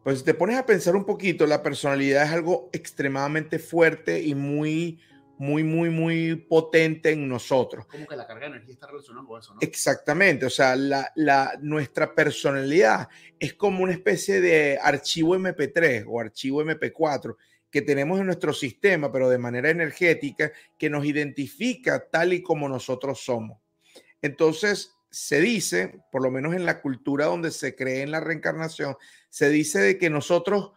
[0.04, 4.36] Pues si te pones a pensar un poquito, la personalidad es algo extremadamente fuerte y
[4.36, 5.00] muy,
[5.38, 7.86] muy, muy, muy potente en nosotros.
[7.86, 9.60] Como que la carga de energía está relacionada con eso, ¿no?
[9.62, 13.08] Exactamente, o sea, la, la, nuestra personalidad
[13.40, 17.36] es como una especie de archivo MP3 o archivo MP4
[17.70, 22.68] que tenemos en nuestro sistema, pero de manera energética, que nos identifica tal y como
[22.70, 23.60] nosotros somos.
[24.22, 28.96] Entonces, se dice, por lo menos en la cultura donde se cree en la reencarnación,
[29.30, 30.72] se dice de que nosotros,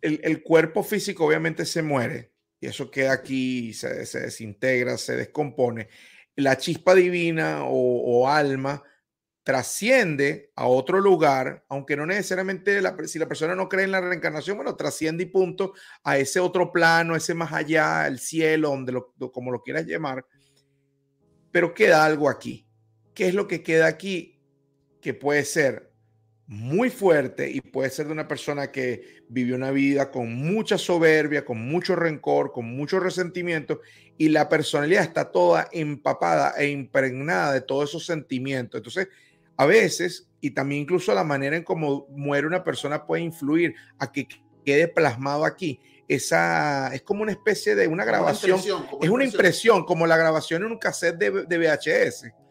[0.00, 5.88] el, el cuerpo físico obviamente se muere, y eso queda aquí, se, desintegra, se descompone.
[6.36, 8.82] La chispa divina o, alma
[9.42, 14.56] trasciende a otro lugar, aunque no necesariamente si la persona no cree en la reencarnación,
[14.56, 19.12] bueno, trasciende y punto a ese otro plano, ese más allá, el cielo, donde lo,
[19.32, 20.24] como lo quieras llamar,
[21.52, 22.66] pero queda algo aquí.
[23.14, 24.42] ¿Qué es lo que queda aquí?
[25.00, 25.93] Que puede ser
[26.46, 31.44] muy fuerte y puede ser de una persona que vivió una vida con mucha soberbia,
[31.44, 33.80] con mucho rencor, con mucho resentimiento
[34.18, 38.78] y la personalidad está toda empapada e impregnada de todos esos sentimientos.
[38.78, 39.08] Entonces,
[39.56, 44.12] a veces, y también incluso la manera en cómo muere una persona puede influir a
[44.12, 44.28] que
[44.64, 45.80] quede plasmado aquí.
[46.06, 48.60] Esa es como una especie de una grabación,
[49.00, 52.43] es una impresión, como la grabación en un cassette de, de VHS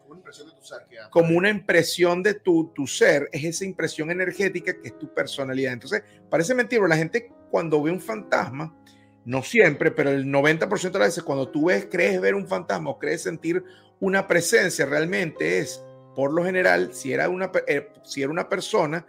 [1.10, 5.72] como una impresión de tu, tu ser, es esa impresión energética que es tu personalidad.
[5.72, 8.76] Entonces, parece mentira, la gente cuando ve un fantasma,
[9.24, 12.90] no siempre, pero el 90% de las veces cuando tú ves, crees ver un fantasma
[12.90, 13.62] o crees sentir
[14.00, 15.82] una presencia, realmente es,
[16.14, 19.06] por lo general, si era una, eh, si era una persona,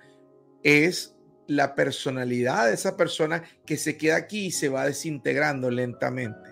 [0.63, 1.15] es
[1.47, 6.49] la personalidad de esa persona que se queda aquí y se va desintegrando lentamente.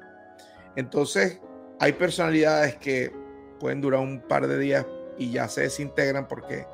[0.75, 1.39] Entonces,
[1.79, 3.11] hay personalidades que
[3.59, 4.85] pueden durar un par de días
[5.17, 6.65] y ya se desintegran porque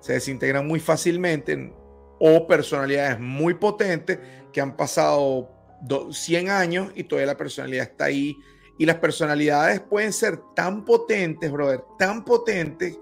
[0.00, 1.72] se desintegran muy fácilmente
[2.18, 4.18] o personalidades muy potentes
[4.52, 5.50] que han pasado
[6.10, 8.36] 100 años y todavía la personalidad está ahí.
[8.78, 12.98] Y las personalidades pueden ser tan potentes, brother, tan potentes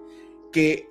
[0.52, 0.88] que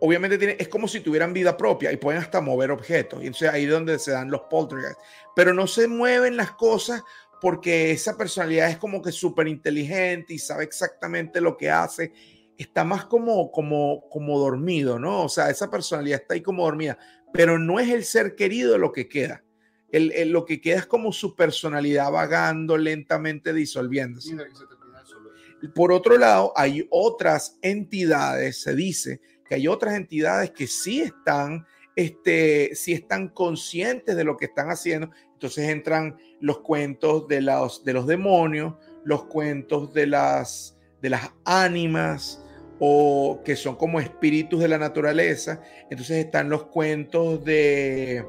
[0.00, 3.22] obviamente tiene, es como si tuvieran vida propia y pueden hasta mover objetos.
[3.22, 5.02] Y entonces ahí es donde se dan los poltergeists.
[5.34, 7.02] Pero no se mueven las cosas
[7.40, 12.12] porque esa personalidad es como que súper inteligente y sabe exactamente lo que hace.
[12.58, 15.24] Está más como, como, como dormido, ¿no?
[15.24, 16.98] O sea, esa personalidad está ahí como dormida,
[17.32, 19.42] pero no es el ser querido lo que queda.
[19.90, 24.36] El, lo que queda es como su personalidad vagando, lentamente disolviéndose.
[25.74, 31.66] Por otro lado, hay otras entidades, se dice que hay otras entidades que sí están,
[31.96, 37.82] este, sí están conscientes de lo que están haciendo entonces entran los cuentos de los,
[37.82, 38.74] de los demonios,
[39.04, 42.44] los cuentos de las, de las ánimas
[42.78, 45.62] o que son como espíritus de la naturaleza.
[45.84, 48.26] Entonces están los cuentos de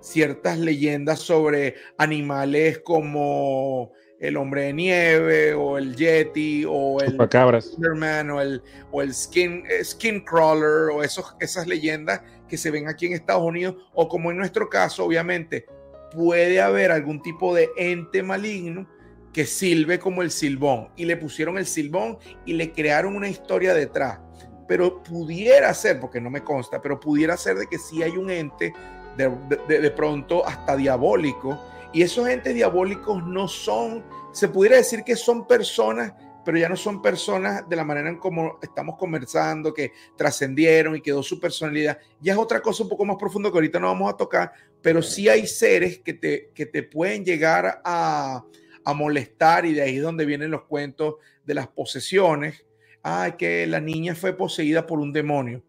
[0.00, 7.18] ciertas leyendas sobre animales como el hombre de nieve o el yeti o el
[7.60, 12.70] Superman o el, o el skin, eh, skin crawler o esos, esas leyendas que se
[12.70, 15.66] ven aquí en Estados Unidos o como en nuestro caso obviamente
[16.14, 18.86] puede haber algún tipo de ente maligno
[19.32, 23.74] que silbe como el silbón y le pusieron el silbón y le crearon una historia
[23.74, 24.20] detrás.
[24.66, 28.30] pero pudiera ser, porque no me consta, pero pudiera ser de que sí hay un
[28.30, 28.72] ente
[29.14, 29.30] de,
[29.68, 31.58] de, pronto hasta diabólico,
[31.92, 36.76] y esos entes diabólicos no son, se pudiera decir que son personas, pero ya no
[36.76, 41.98] son personas de la manera en como estamos conversando, que trascendieron y quedó su personalidad.
[42.20, 44.52] Ya es otra cosa un poco más profundo que ahorita no vamos a tocar,
[44.84, 48.44] pero sí hay seres que te, que te pueden llegar a,
[48.84, 52.66] a molestar y de ahí es donde vienen los cuentos de las posesiones.
[53.02, 55.64] Ah, que la niña fue poseída por un demonio.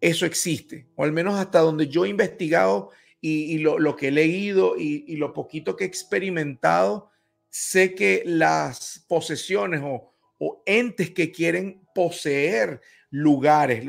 [0.00, 2.90] Eso existe, o al menos hasta donde yo he investigado
[3.20, 7.10] y, lo, que he leído y, lo poquito que he experimentado,
[7.48, 10.14] sé que las posesiones o,
[10.64, 13.84] entes que quieren poseer lugares,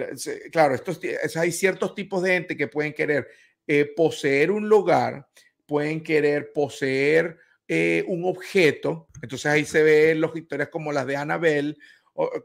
[0.51, 1.01] claro, estos,
[1.35, 3.27] hay ciertos tipos de entes que pueden querer
[3.67, 5.27] eh, poseer un lugar,
[5.65, 9.07] pueden querer poseer eh, un objeto.
[9.21, 11.75] Entonces ahí se ven las historias como las de Annabelle,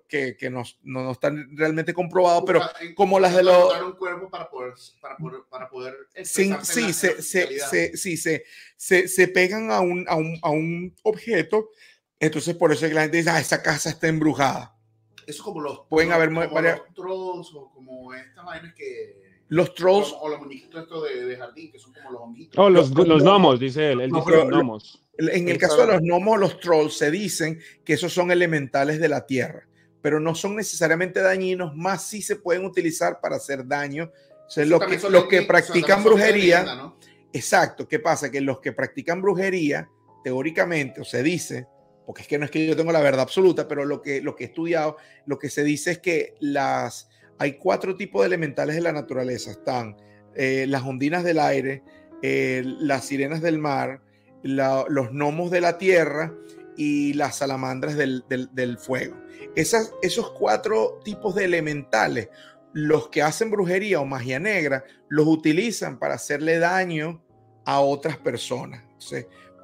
[0.09, 2.61] que, que no, no, están realmente comprobados, pero
[2.97, 3.81] como las de los...
[3.83, 4.75] un cuerpo para poder...
[5.01, 8.45] Para poder, para poder sí, sí, se, se, sí se,
[8.77, 11.71] se, se, pegan a un, a, un, a un objeto,
[12.19, 14.77] entonces por eso es que la gente dice, ah, esa casa está embrujada.
[15.25, 15.83] Eso como los...
[15.89, 16.79] Pueden haber como varias...
[16.79, 20.15] los trolls o como estas vainas que los trolls.
[20.19, 22.59] O, los muñequitos estos de, de, jardín, que son como los honguitos.
[22.59, 24.01] Oh, los, los, gnomos, dice él.
[24.01, 25.03] él dice los gnomos.
[25.19, 29.09] En el caso de los gnomos, los trolls se dicen que esos son elementales de
[29.09, 29.69] la tierra,
[30.01, 34.11] pero no son necesariamente dañinos, más sí se pueden utilizar para hacer daño.
[34.47, 36.95] O sea, los que, los que practican brujería.
[37.33, 37.87] Exacto.
[37.87, 38.31] ¿Qué pasa?
[38.31, 39.89] Que los que practican brujería,
[40.25, 41.67] teóricamente, o se dice,
[42.07, 44.35] porque es que no es que yo tengo la verdad absoluta, pero lo que, lo
[44.37, 47.10] que he estudiado, lo que se dice es que las
[47.41, 49.51] hay cuatro tipos de elementales de la naturaleza.
[49.51, 49.97] Están
[50.37, 51.83] eh, las ondinas del aire,
[52.23, 54.03] eh, las sirenas del mar,
[54.43, 56.35] los gnomos de la tierra
[56.77, 59.17] y las salamandras del, fuego.
[59.57, 62.29] Esas, esos cuatro tipos de elementales,
[62.75, 67.25] los que hacen brujería o magia negra, los utilizan para hacerle daño
[67.65, 68.85] a otras personas.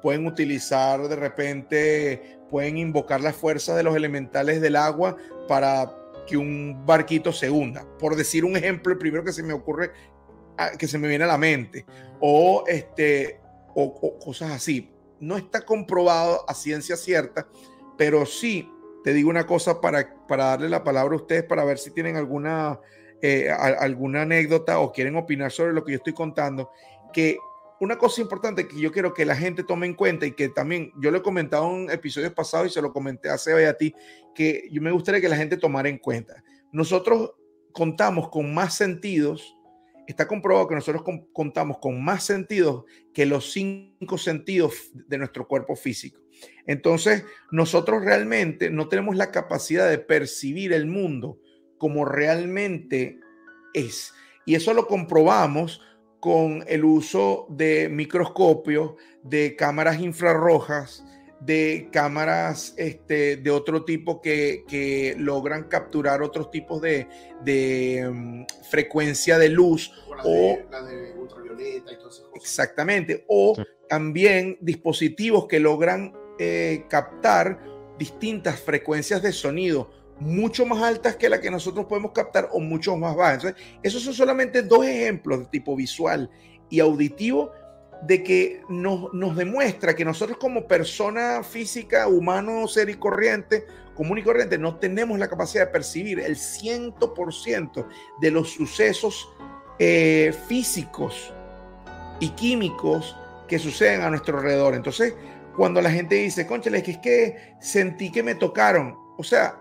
[0.01, 5.15] pueden utilizar de repente, pueden invocar la fuerza de los elementales del agua
[5.47, 7.87] para que un barquito se hunda.
[7.97, 9.91] Por decir un ejemplo, el primero que se me ocurre,
[10.57, 11.85] ah, que se me viene a la mente,
[12.19, 13.39] o, este,
[13.73, 14.91] o, cosas así.
[15.19, 17.47] No está comprobado a ciencia cierta,
[17.97, 18.69] pero sí
[19.03, 22.17] te digo una cosa para, para darle la palabra a ustedes para ver si tienen
[22.17, 22.79] alguna,
[23.21, 26.71] eh, alguna anécdota o quieren opinar sobre lo que yo estoy contando,
[27.13, 27.37] que
[27.79, 30.91] una cosa importante que yo quiero que la gente tome en cuenta y que también
[30.99, 33.77] yo lo he comentado en episodios pasados y se lo comenté a Seba y a
[33.77, 33.93] ti,
[34.33, 36.43] que yo me gustaría que la gente tomara en cuenta.
[36.71, 37.31] Nosotros
[37.71, 39.55] contamos con más sentidos,
[40.07, 45.75] está comprobado que nosotros contamos con más sentidos que los cinco sentidos de nuestro cuerpo
[45.75, 46.19] físico.
[46.65, 51.39] Entonces, nosotros realmente no tenemos la capacidad de percibir el mundo
[51.77, 53.19] como realmente
[53.73, 54.13] es.
[54.45, 55.81] Y eso lo comprobamos
[56.19, 61.03] con el uso de microscopios, de cámaras infrarrojas,
[61.39, 67.07] de cámaras este, de otro tipo que, logran capturar otros tipos de,
[68.11, 69.91] mm, frecuencia de luz.
[70.23, 72.43] o la de, ultravioleta y todas esas cosas.
[72.43, 73.23] Exactamente.
[73.27, 73.55] O
[73.87, 77.63] también dispositivos que logran eh, captar
[77.97, 82.95] distintas frecuencias de sonido mucho más altas que la que nosotros podemos captar o mucho
[82.97, 83.53] más bajas.
[83.83, 86.29] esos son solamente dos ejemplos de tipo visual
[86.69, 87.51] y auditivo
[88.01, 94.19] de que nos, nos demuestra que nosotros como persona física, humano, ser y corriente, común
[94.19, 97.87] y corriente, no tenemos la capacidad de percibir el 100%
[98.21, 99.27] de los sucesos
[99.79, 101.33] eh, físicos
[102.19, 103.15] y químicos
[103.47, 104.75] que suceden a nuestro alrededor.
[104.75, 105.15] Entonces,
[105.55, 109.59] cuando la gente dice, conchale, es que es que sentí que me tocaron, o sea,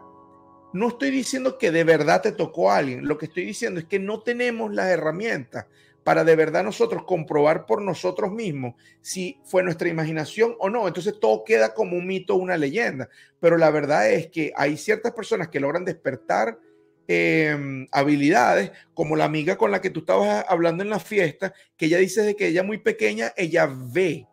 [0.76, 3.86] no estoy diciendo que de verdad te tocó a alguien, lo que estoy diciendo es
[3.86, 5.66] que no tenemos las herramientas
[6.06, 10.86] para de verdad nosotros comprobar por nosotros mismos si fue nuestra imaginación o no.
[10.86, 13.08] Entonces todo queda como un mito, una leyenda.
[13.40, 16.60] Pero la verdad es que hay ciertas personas que logran despertar
[17.08, 21.86] em, habilidades, como la amiga con la que tú estabas hablando en la fiesta, que
[21.86, 24.28] ella dice de que ella muy pequeña, ella ve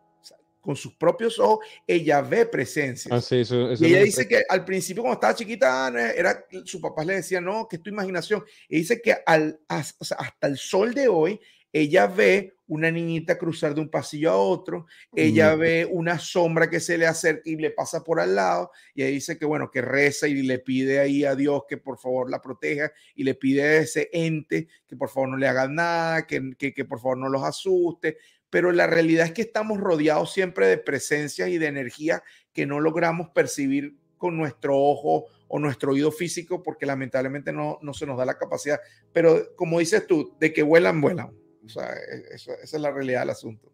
[0.64, 3.14] con sus propios ojos, ella ve presencia.
[3.14, 7.42] Ah, y ella dice que al principio, cuando estaba chiquita, era, su papá le decía,
[7.42, 8.42] no, que es tu imaginación.
[8.70, 11.38] Y dice que al, hasta el sol de hoy,
[11.74, 16.80] ella ve una niñita cruzar de un pasillo a otro, ella ve una sombra que
[16.80, 19.82] se le acerca y le pasa por al lado, y ahí dice que bueno, que
[19.82, 23.64] reza y le pide ahí a Dios que por favor la proteja y le pide
[23.64, 27.18] a ese ente que por favor no le haga nada, que, que, que por favor
[27.18, 28.18] no los asuste,
[28.54, 32.22] pero la realidad es que estamos rodeados siempre de presencias y de energía
[32.54, 37.96] que no logramos percibir con nuestro ojo o nuestro oído físico porque lamentablemente no, no
[37.96, 38.80] se nos da la capacidad.
[39.12, 41.32] Pero como dices tú, de que vuelan, vuelan.
[41.66, 43.72] O sea, e, esa es la realidad del asunto.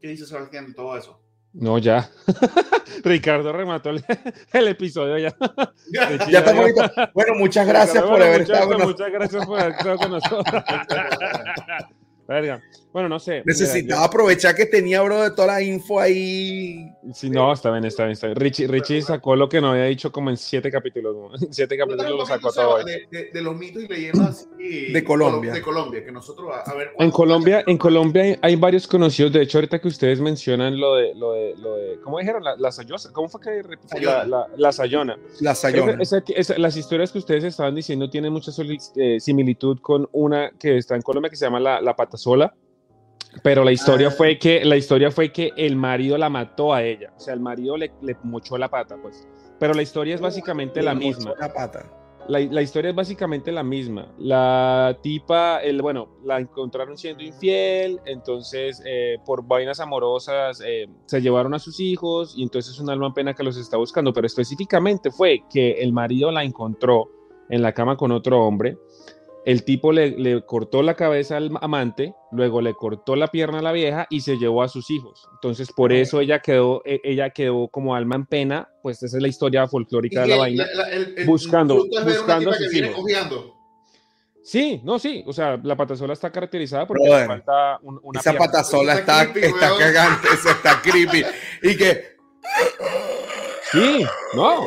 [0.00, 1.20] ¿Qué dices, Sebastián, de todo eso?
[1.52, 2.08] No, ya.
[3.02, 3.90] Ricardo remató
[4.52, 5.36] el, episodio ya.
[6.30, 6.82] ya está bonito.
[7.14, 9.10] Bueno, muchas gracias por haber estado con nosotros.
[9.10, 10.64] Muchas gracias por haber estado con nosotros.
[12.98, 13.42] Bueno, no sé.
[13.44, 16.90] Necesitaba aprovechar que tenía, bro, de toda la info ahí.
[17.12, 18.36] Sí, no, está bien, está bien, está bien.
[18.36, 21.14] Richie, Richie sacó lo que no había dicho como en siete capítulos.
[21.40, 22.82] En siete capítulos lo sacó todo.
[22.82, 25.52] De, de, los mitos y leyendas de Colombia.
[25.52, 26.90] De Colombia, que nosotros, a, ver.
[26.98, 29.32] En Colombia, en Colombia hay, varios conocidos.
[29.32, 32.42] De hecho, ahorita que ustedes mencionan lo de, lo de, lo de ¿cómo dijeron?
[32.42, 33.12] La, la sayosa.
[33.12, 33.62] ¿Cómo fue que
[34.00, 35.16] la, la, la, sayona?
[35.38, 35.98] La sayona.
[36.56, 38.50] las historias que ustedes estaban diciendo tienen mucha
[38.96, 42.52] eh, similitud con una que está en Colombia que se llama la, la patasola
[43.42, 44.10] pero la historia ah.
[44.10, 47.40] fue que la historia fue que el marido la mató a ella, o sea, el
[47.40, 49.26] marido le, le mochó la pata, pues.
[49.58, 51.34] Pero la historia es básicamente la misma.
[51.38, 51.90] La pata.
[52.28, 54.12] La, la, historia es básicamente la misma.
[54.18, 61.22] La tipa, el, bueno, la encontraron siendo infiel, entonces eh, por vainas amorosas eh, se
[61.22, 64.12] llevaron a sus hijos y entonces es un alma en pena que los está buscando,
[64.12, 67.08] pero específicamente fue que el marido la encontró
[67.48, 68.76] en la cama con otro hombre
[69.48, 73.72] el tipo le, cortó la cabeza al amante, luego le cortó la pierna a la
[73.72, 75.26] vieja y se llevó a sus hijos.
[75.32, 79.22] Entonces, por eso ella quedó, e, ella quedó como alma en pena, pues esa es
[79.22, 80.66] la historia folclórica de la vaina,
[81.24, 82.94] buscando, buscando a sus hijos.
[84.44, 89.22] Sí, no, sí, o sea, la patasola está caracterizada porque falta una Esa patasola está,
[89.22, 91.24] está, cagante, está creepy.
[91.62, 92.18] Y que...
[93.72, 94.62] Sí, no,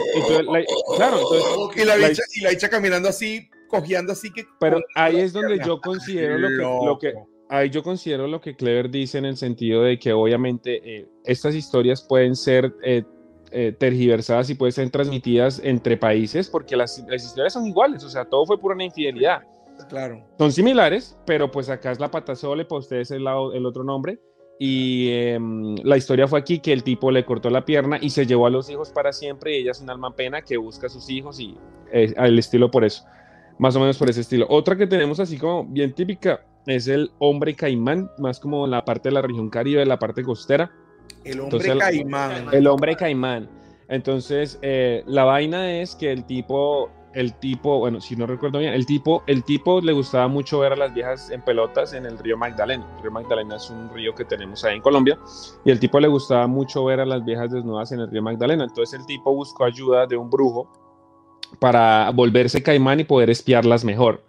[0.96, 4.46] claro, entonces, y la, y la caminando así cogiendo así que...
[4.60, 7.14] Pero ahí es donde yo considero lo que,
[7.52, 11.54] ahí yo considero lo que Clever dice en el sentido de que obviamente eh, estas
[11.54, 13.04] historias pueden ser eh,
[13.52, 18.10] eh, tergiversadas y pueden ser transmitidas entre países porque las, las, historias son iguales, o
[18.10, 19.42] sea, todo fue por una infidelidad.
[19.90, 20.24] Claro.
[20.38, 24.20] Son similares, pero pues acá es la patasole, para ustedes es el, el otro nombre.
[24.60, 28.28] Y em, la historia fue aquí que el tipo le cortó la pierna y se
[28.28, 30.90] llevó a los hijos para siempre y ella es un alma pena que busca a
[30.90, 31.58] sus hijos y
[32.16, 33.04] al estilo por eso
[33.62, 34.48] más o menos por ese estilo.
[34.50, 39.10] Otra que tenemos así como bien típica es el hombre caimán, más como la parte
[39.10, 40.72] de la región caribe, la parte costera.
[41.24, 42.48] El hombre caimán.
[42.52, 43.48] El hombre caimán.
[43.88, 48.74] Entonces, eh, la vaina es que el tipo, el tipo, bueno, si no recuerdo bien,
[48.74, 52.18] el tipo, el tipo le gustaba mucho ver a las viejas en pelotas en el
[52.18, 52.88] río Magdalena.
[52.96, 55.20] El río Magdalena es un río que tenemos ahí en Colombia
[55.66, 58.64] y el tipo le gustaba mucho ver a las viejas desnudas en el río Magdalena.
[58.64, 60.68] Entonces el tipo buscó ayuda de un brujo
[61.60, 64.24] para volverse caimán y poder espiarlas mejor.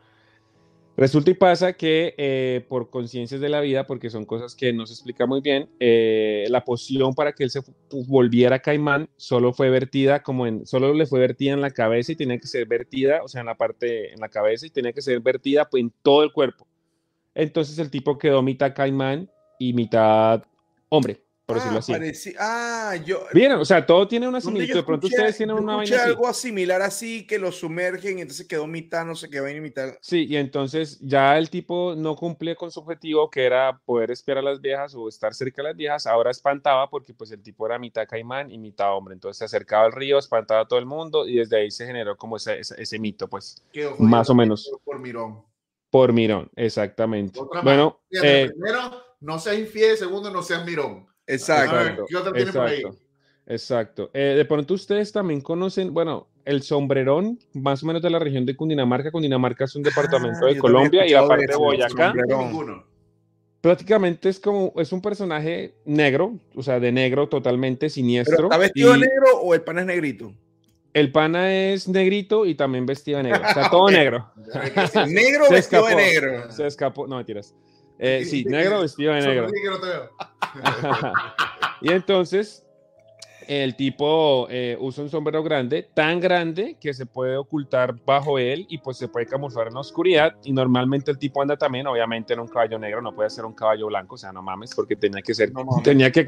[0.95, 4.85] Resulta y pasa que eh, por conciencias de la vida, porque son cosas que no
[4.87, 7.63] se explica muy bien, eh, la poción para que él se
[8.07, 12.17] volviera caimán solo fue vertida como en, solo le fue vertida en la cabeza y
[12.17, 15.01] tenía que ser vertida, o sea, en la parte, en la cabeza y tenía que
[15.01, 16.67] ser vertida pues, en todo el cuerpo.
[17.35, 20.43] Entonces el tipo quedó mitad caimán y mitad
[20.91, 22.35] hombre por decirlo ah, así.
[22.39, 23.27] Ah, yo.
[23.35, 24.75] Bien, o sea, todo tiene una similitud.
[24.75, 26.05] De pronto ustedes tienen una vaina.
[26.05, 29.53] algo similar así que lo sumergen y entonces quedó mitad, no sé qué va a
[29.55, 29.95] mitad.
[30.01, 34.45] Sí, y entonces ya el tipo no cumple con su objetivo que era poder esperar
[34.45, 36.07] a las viejas o estar cerca de las viejas.
[36.07, 39.15] Ahora espantaba porque pues el tipo era mitad caimán y mitad hombre.
[39.15, 42.17] Entonces se acercaba al río, espantaba a todo el mundo y desde ahí se generó
[42.17, 43.63] como ese, ese, mito, pues.
[43.99, 44.71] Más o menos.
[44.85, 45.43] Por Mirón.
[45.91, 47.39] Por Mirón, exactamente.
[47.63, 51.12] bueno, eh, primero, no seas infiel, segundo, no seas Mirón.
[51.27, 52.07] Exacto.
[53.47, 54.11] Exacto.
[54.15, 58.47] Eh, de pronto ustedes también conocen, bueno, el sombrerón, más o menos de la región
[58.47, 59.11] de Cundinamarca.
[59.11, 62.15] Cundinamarca es un departamento ah, de Colombia y la parte de Boyacá.
[63.61, 68.45] Prácticamente es como, es un personaje negro, o sea, de negro totalmente siniestro.
[68.45, 70.35] ¿Está vestido de negro o el pana es negrito?
[70.93, 73.47] El pana es negrito y también vestido de negro.
[73.47, 74.33] Está todo negro.
[75.07, 76.51] negro vestido de negro.
[76.51, 77.55] Se escapó, no mentiras.
[77.99, 79.49] Eh, sí, negro vestido de negro.
[81.81, 82.65] y entonces
[83.49, 88.67] el tipo eh, usa un sombrero grande, tan grande que se puede ocultar bajo él
[88.69, 90.37] y pues se puede camuflar en la oscuridad.
[90.45, 93.55] Y normalmente el tipo anda también, obviamente, en un caballo negro, no puede ser un
[93.55, 96.25] caballo blanco, o sea, no mames, porque tenía que ser, tenía que,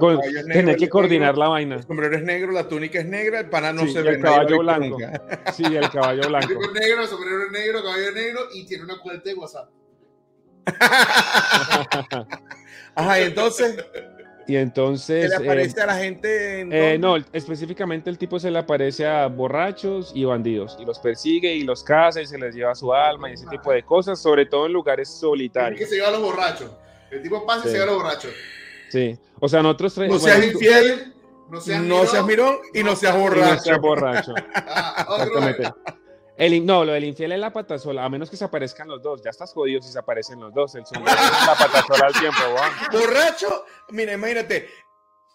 [0.53, 1.77] tenía que coordinar la vaina.
[1.77, 4.11] El sombrero es negro, la túnica es negra, el pana no se ve.
[4.15, 4.99] El caballo blanco.
[5.53, 6.53] Sí, el caballo blanco.
[6.53, 9.71] El negro, el sombrero es negro, caballo negro y tiene una cuenta de WhatsApp.
[12.97, 13.77] Ajá, y entonces.
[14.47, 15.31] Y entonces.
[15.31, 16.61] ¿Se le aparece a la gente?
[16.71, 20.77] Eh, no, específicamente el tipo se le aparece a borrachos y bandidos.
[20.81, 23.73] Y los persigue y los caza y se les lleva su alma y ese tipo
[23.73, 25.79] de cosas, sobre todo en lugares solitarios.
[25.79, 26.71] que se lleva a los borrachos.
[27.11, 28.33] El tipo pasa y se lleva a los borrachos.
[28.91, 29.19] Sí.
[29.41, 31.15] O sea, nosotros No seas infiel,
[31.51, 33.55] No seas, no seas mirón y no, seas borracho.
[33.55, 34.35] No seas borracho.
[34.55, 35.25] Ah, otro.
[35.25, 35.73] Exactamente.
[36.37, 39.23] El, no, lo del infiel es la patasola, a menos que se aparezcan los dos.
[39.23, 40.75] Ya estás jodido si se aparecen los dos.
[40.75, 42.73] El sonido es la patasola al tiempo, weón.
[43.07, 44.69] Borracho, mira, imagínate.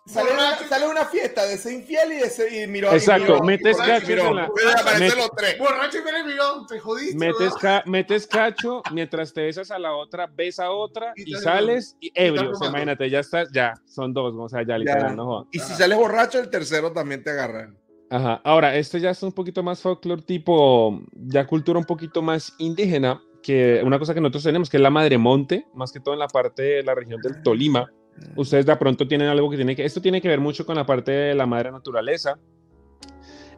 [0.06, 2.95] Sale una, sale una fiesta de ese infiel y de ese y mirón.
[2.95, 4.28] Exacto, y mirón, metes borracho y cachos mirón.
[4.30, 5.58] en la- Pueden aparecer met- los tres.
[5.60, 7.16] Borracho y con mirón, te jodiste.
[7.18, 11.36] Metes, ca- metes cacho, mientras te besas a la otra, ves a otra Y y
[11.39, 12.54] sales y ebrios.
[12.54, 12.70] tomando.
[12.70, 15.47] Imagínate, ya estás, ya, son dos, o sea, ya literal, no jodas.
[15.52, 17.72] Y si sales borracho, el tercero también te agarra.
[18.10, 23.22] Ahora, esto ya es un poquito más folclore, tipo, ya cultura un poquito más indígena,
[23.43, 26.20] que una cosa que nosotros tenemos, que es la madre monte, más que todo en
[26.20, 27.91] la parte de la región del Tolima.
[28.36, 30.86] Ustedes de pronto tienen algo que tiene que, esto tiene que ver mucho con la
[30.86, 32.38] parte de la madre naturaleza.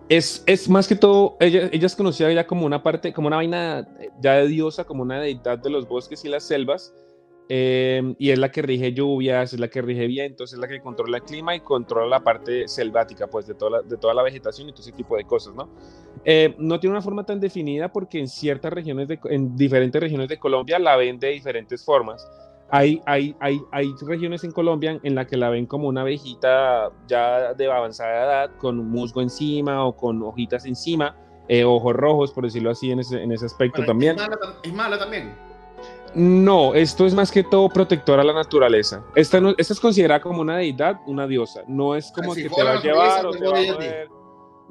[0.10, 3.38] Es, es más que todo, ella, ella es conocida ya como una parte, como una
[3.38, 3.88] vaina
[4.20, 6.94] ya de diosa, como una deidad de los bosques y las selvas,
[7.54, 10.80] eh, y es la que rige lluvias, es la que rige vientos, es la que
[10.80, 14.24] controla el clima y controla la parte selvática, pues, de toda la, de toda la
[14.24, 15.68] vegetación y todo ese tipo de cosas, ¿no?
[16.24, 20.30] Eh, no tiene una forma tan definida porque en ciertas regiones, de, en diferentes regiones
[20.30, 22.26] de Colombia la ven de diferentes formas.
[22.70, 26.90] Hay, hay, hay, hay regiones en Colombia en la que la ven como una abejita
[27.06, 31.18] ya de avanzada edad, con musgo encima o con hojitas encima,
[31.50, 34.16] eh, ojos rojos, por decirlo así, en ese, en ese aspecto Bueno, también.
[34.16, 35.51] Es mala, es mala también.
[36.14, 39.04] No, esto es más que todo protector a la naturaleza.
[39.16, 41.62] Esta, no, esta es considerada como una deidad, una diosa.
[41.68, 43.74] No es como si que te va a llevar naturaleza, o te te va a
[43.74, 44.08] mover.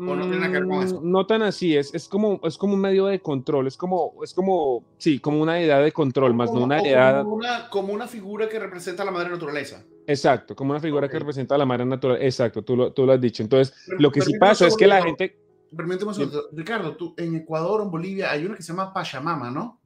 [0.03, 1.22] ¿O no?
[1.22, 4.32] Mm, tan así, es, es, como, es como un medio de control, es como, es
[4.32, 7.68] como, sí, como una deidad de control, más no Como- una o deidad, Como una,
[7.68, 9.84] como una figura que representa a la madre naturaleza.
[10.07, 13.12] exacto, como una figura que representa a la madre natural, exacto, tú lo, tú lo
[13.12, 13.43] has dicho.
[13.43, 15.38] Entonces, Pero- lo que sí pasa es que la gente,
[15.76, 16.49] Permíteme un segundo.
[16.53, 19.80] Ricardo, tú en Ecuador o en Bolivia hay una que se llama Pachamama, ¿no?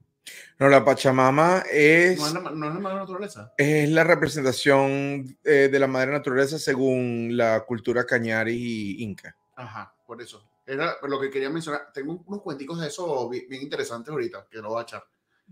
[0.58, 3.52] No, la Pachamama es, No es la, no es la madre naturaleza.
[3.58, 9.36] es la representación eh, de la madre naturaleza según la cultura cañari y inca.
[9.56, 10.48] Ajá, por eso.
[10.66, 11.88] Era lo que quería mencionar.
[11.92, 15.02] Tengo unos cuenticos de eso bien, bien interesantes ahorita, que lo voy a echar.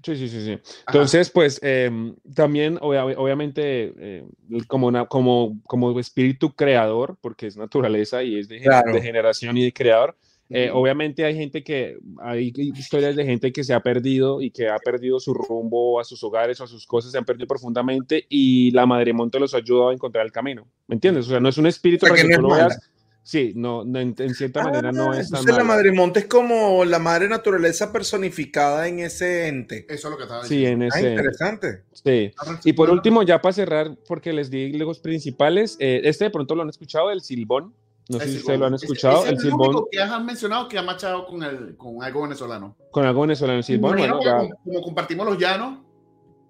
[0.03, 0.53] sí, sí, sí, sí.
[0.53, 0.85] Ajá.
[0.89, 4.25] Entonces, pues em, también, obvia- obviamente, eh,
[4.68, 8.93] como, una, como, como espíritu creador, porque es naturaleza y es de, Claro.
[8.93, 10.16] de generación y de creador,
[10.55, 14.68] eh, obviamente hay gente que, hay historias de gente que se ha perdido y que
[14.68, 18.26] ha perdido su rumbo a sus hogares o a sus cosas, se han perdido profundamente
[18.28, 21.26] y la Madre Monte los ha ayudado a encontrar el camino, ¿me entiendes?
[21.26, 22.57] O sea, no es un espíritu O sea, para que que no tú es lo
[22.64, 22.68] mala.
[22.68, 22.88] veas.
[23.24, 26.26] Sí, no, no, en, en cierta manera no Ah, es tan la madre monte es
[26.26, 29.86] como la madre naturaleza personificada en ese ente.
[29.88, 30.86] Eso es lo que estaba Sí, diciendo.
[30.86, 31.11] en Ah, ese.
[31.11, 31.82] interesante.
[31.92, 32.32] Sí.
[32.64, 36.57] Y por último, ya para cerrar, porque les di los principales, eh, este de pronto
[36.57, 37.72] lo han escuchado, el silbón.
[38.12, 40.24] No sé El si ustedes lo han escuchado, ese el es silbón único que has
[40.24, 42.76] mencionado que ha machado con, el, con algo venezolano.
[42.90, 43.58] con algo venezolano.
[43.58, 44.36] El silbón, bueno, ya.
[44.38, 45.78] como, como compartimos los llanos,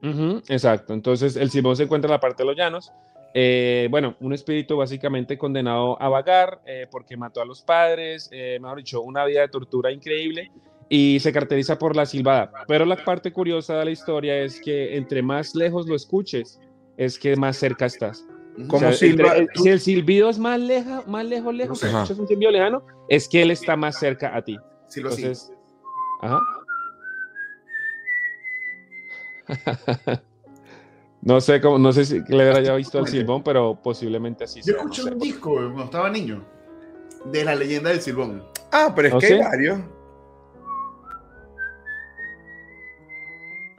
[0.02, 0.92] Ujú, exacto.
[0.94, 2.92] Entonces, el silbón se encuentra en la parte de los llanos.
[3.34, 8.58] Eh, bueno, un espíritu básicamente condenado a vagar eh, porque mató a los padres, eh,
[8.60, 10.50] mejor dicho, una vida de tortura increíble
[10.88, 12.50] y se caracteriza por la silbada.
[12.66, 16.60] Pero la parte curiosa de la historia es que entre más lejos lo escuches,
[16.96, 18.26] es que más cerca estás.
[18.55, 19.36] ¿Cómo O sea, silba?
[19.36, 21.88] entre- el- si el silbido es más, leja, más lejos, lejos, sé.
[21.88, 24.59] si escuchas un silbido lejano, es que él está más cerca a ti.
[24.94, 25.50] Entonces,
[26.20, 26.38] ajá.
[31.22, 34.64] no sé cómo, no sé si le haya visto al silbón, pero posiblemente así Yo
[34.64, 35.11] sea, no escuché sé.
[35.12, 36.44] un disco cuando estaba niño
[37.24, 38.44] de la leyenda del silbón.
[38.70, 39.32] Ah, pero es ¿Oh, que sí?
[39.34, 39.80] hay varios.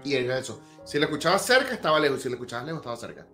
[0.03, 0.59] Y era eso.
[0.84, 2.21] Si lo escuchabas cerca, estaba lejos.
[2.21, 3.26] Si lo escuchabas lejos, estaba cerca.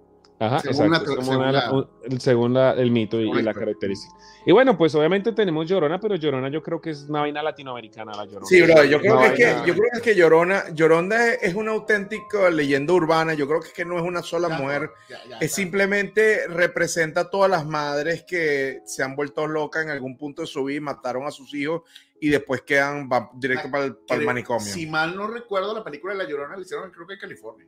[0.42, 1.16] Ajá, Según exacto.
[1.16, 4.14] la- es como una- según la- el- según la- el mito y, y la característica.
[4.46, 8.14] Y bueno, pues obviamente tenemos Llorona, pero Llorona yo creo que es una vaina latinoamericana
[8.16, 8.46] la Llorona.
[8.46, 11.54] Sí, bro, yo creo, que es que, yo creo que es que Llorona, Lloronda es,
[11.56, 13.34] una auténtica leyenda urbana.
[13.34, 14.90] Yo creo que es que no es una sola Ya, mujer.
[15.10, 15.56] ya, ya, Es ya.
[15.58, 20.48] simplemente representa a todas las madres que se han vuelto locas en algún punto de
[20.48, 21.82] su vida y mataron a sus hijos
[22.22, 24.66] y después quedan va directo Ah, para el, para el manicomio.
[24.66, 27.66] Si mal no recuerdo, la película de La Llorona la hicieron creo que en California.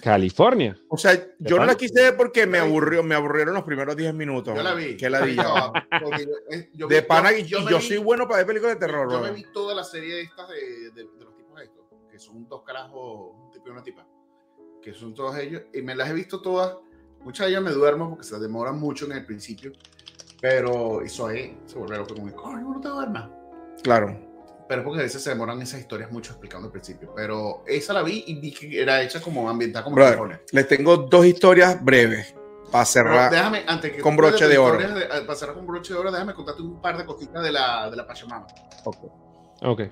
[0.00, 0.76] California.
[0.88, 2.70] O sea, yo no la quise ver porque me Yo vi.
[2.70, 4.54] aburrió, me aburrieron los primeros 10 minutos.
[4.54, 4.96] Yo la vi.
[4.96, 5.20] Que la.
[5.26, 5.72] No,
[6.02, 8.38] porque yo- eh, yo De vi- pana, yo- y yo yo vi- soy bueno para
[8.38, 9.26] ver películas de terror, Yo bro.
[9.28, 12.46] me vi toda la serie de estas de, de- de los tipos estos, que son
[12.48, 14.06] dos carajos, un tipo y una tipa,
[14.82, 16.76] que son todos ellos, y me las he visto todas.
[17.20, 19.72] Muchas de ellas me duermo porque se demoran mucho en el principio,
[20.40, 23.30] pero eso ahí se vuelve loco como, coño, no te duermas.
[23.82, 24.33] Claro.
[24.68, 27.12] Pero porque a veces se demoran esas historias mucho explicando al principio.
[27.14, 30.96] Pero esa la vi y vi que era hecha como ambientada como Brother, les tengo
[30.96, 32.32] dos historias breves
[32.72, 33.30] para Pero cerrar.
[33.30, 34.78] déjame, antes que con broche de oro.
[34.78, 37.90] de- para cerrar con broche de oro, déjame contarte un par de cositas de la,
[37.90, 38.46] de la Pachamama.
[39.62, 39.80] Ok.
[39.80, 39.90] Eh,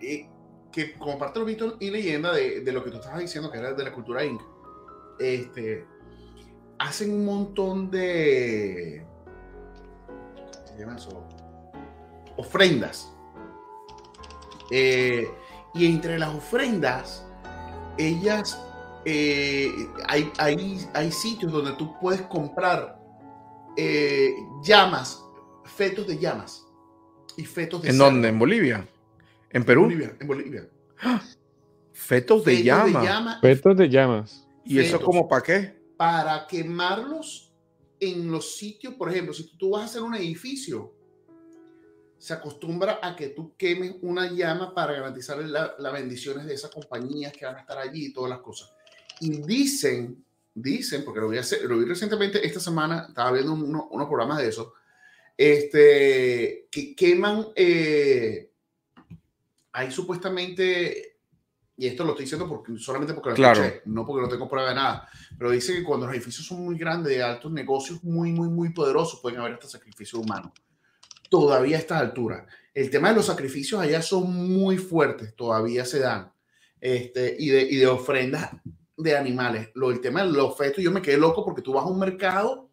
[0.00, 0.28] eh,
[0.72, 3.50] que como parte de los mitos y leyenda de, de lo que tú estabas diciendo,
[3.50, 4.44] que era de la cultura inca,
[5.18, 5.84] este,
[6.78, 9.04] hacen un montón de,
[10.78, 11.26] llama eso?
[12.36, 13.12] Ofrendas.
[14.70, 15.28] Eh,
[15.74, 17.26] y entre las ofrendas,
[17.98, 18.60] ellas,
[19.04, 19.70] eh,
[20.06, 23.00] hay, hay, hay, sitios donde tú puedes comprar
[23.76, 25.22] eh, llamas,
[25.64, 26.66] fetos de llamas
[27.36, 28.28] y fetos de ¿En dónde?
[28.28, 28.86] ¿En Bolivia?
[29.50, 29.82] ¿En Perú?
[29.82, 30.16] En Bolivia.
[30.20, 30.68] En Bolivia.
[31.92, 33.38] Fetos de llama.
[33.40, 34.46] Fetos de llamas.
[34.64, 35.80] ¿Y eso como para qué?
[35.96, 37.52] Para quemarlos
[37.98, 40.94] en los sitios, por ejemplo, si tú vas a hacer un edificio,
[42.20, 47.32] se acostumbra a que tú quemes una llama para garantizar las bendiciones de esas compañías
[47.32, 48.70] que van a estar allí y todas las cosas.
[49.20, 50.22] Y dicen,
[50.54, 54.48] dicen, porque lo vi, hacer, lo vi recientemente esta semana, estaba viendo unos programas de
[54.48, 54.74] eso,
[55.34, 58.50] este, que queman, eh,
[59.72, 61.16] hay supuestamente,
[61.78, 63.64] y esto lo estoy diciendo porque, solamente porque lo claro.
[63.64, 65.08] escuché, no porque no tengo prueba de nada,
[65.38, 68.74] pero dice que cuando los edificios son muy grandes, de altos negocios muy, muy, muy
[68.74, 70.52] poderosos, pueden haber hasta sacrificios humanos
[71.30, 72.44] todavía a estas alturas.
[72.74, 76.30] El tema de los sacrificios allá son muy fuertes, todavía se dan.
[76.80, 78.50] Este, y, de, y de ofrendas
[78.96, 79.70] de animales.
[79.74, 81.98] Lo, el tema de los fetos, yo me quedé loco porque tú vas a un
[81.98, 82.68] mercado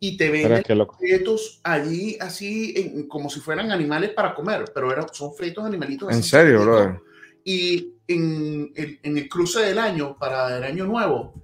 [0.00, 0.62] y te venden
[1.00, 6.12] fetos allí así en, como si fueran animales para comer, pero eran, son fetos animalitos.
[6.12, 7.02] ¿En serio, bro?
[7.44, 11.34] Y en, en, en, el cruce del año, para el año nuevo,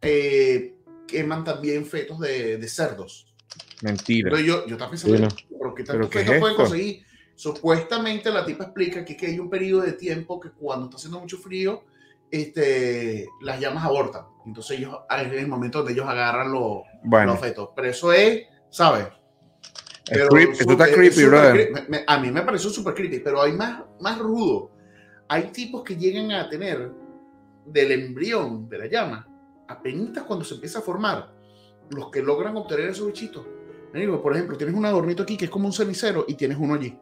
[0.00, 0.74] eh,
[1.06, 3.26] queman también fetos de, de cerdos.
[3.82, 4.30] Mentira.
[4.40, 5.49] Yo, yo estaba pensando, sí, no.
[5.60, 7.04] ¿Pero qué tanto ¿Pero qué es pueden conseguir?
[7.34, 11.20] Supuestamente la tipa explica que, que hay un periodo de tiempo que cuando está haciendo
[11.20, 11.84] mucho frío,
[12.30, 14.24] este, las llamas abortan.
[14.46, 17.32] Entonces ellos, es el momento donde ellos agarran los, bueno.
[17.32, 17.70] los fetos.
[17.76, 19.06] Pero eso es, ¿sabes?
[20.06, 22.04] Pero, creep, esto está creepy, brother.
[22.06, 24.72] A mí me pareció súper creepy, pero hay más, más rudo.
[25.28, 26.90] Hay tipos que llegan a tener
[27.64, 29.28] del embrión de la llama,
[29.68, 31.32] apenas cuando se empieza a formar,
[31.90, 33.46] los que logran obtener esos bichitos
[33.92, 36.74] Digo, por ejemplo, tienes un adornito aquí que es como un cenicero y tienes uno
[36.74, 36.96] allí.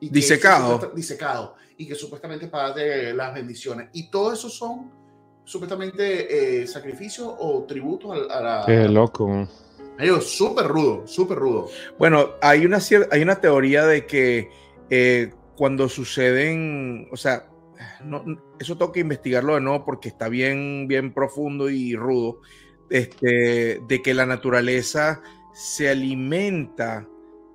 [0.00, 0.92] Y disecado.
[0.94, 1.54] disecado.
[1.76, 3.88] Y que supuestamente para darte las bendiciones.
[3.92, 4.90] Y todo eso son
[5.44, 8.62] supuestamente eh, sacrificios o tributos a, a la.
[8.66, 9.48] Qué loco.
[9.98, 11.68] Digo, súper rudo, súper rudo.
[11.98, 12.78] Bueno, hay una,
[13.10, 14.50] hay una teoría de que
[14.90, 17.48] eh, cuando suceden, o sea,
[18.04, 18.24] no,
[18.58, 22.40] eso tengo que investigarlo de nuevo porque está bien, bien profundo y rudo,
[22.90, 25.22] este, de que la naturaleza
[25.54, 27.08] se alimenta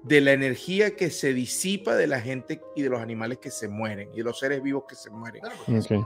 [0.04, 3.68] de la energía que se disipa de la gente y de los animales que se
[3.68, 5.44] mueren y de los seres vivos que se mueren.
[5.68, 6.02] Okay.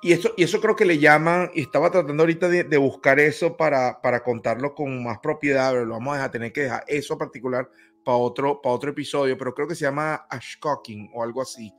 [0.00, 3.20] Y eso, y eso creo que le llaman, y estaba tratando ahorita de, de buscar
[3.20, 6.84] eso para, para, contarlo con más propiedad, pero lo vamos a dejar, tener que dejar
[6.88, 7.70] eso particular
[8.04, 11.72] para otro, para otro episodio, pero creo que se llama ashcocking o algo así,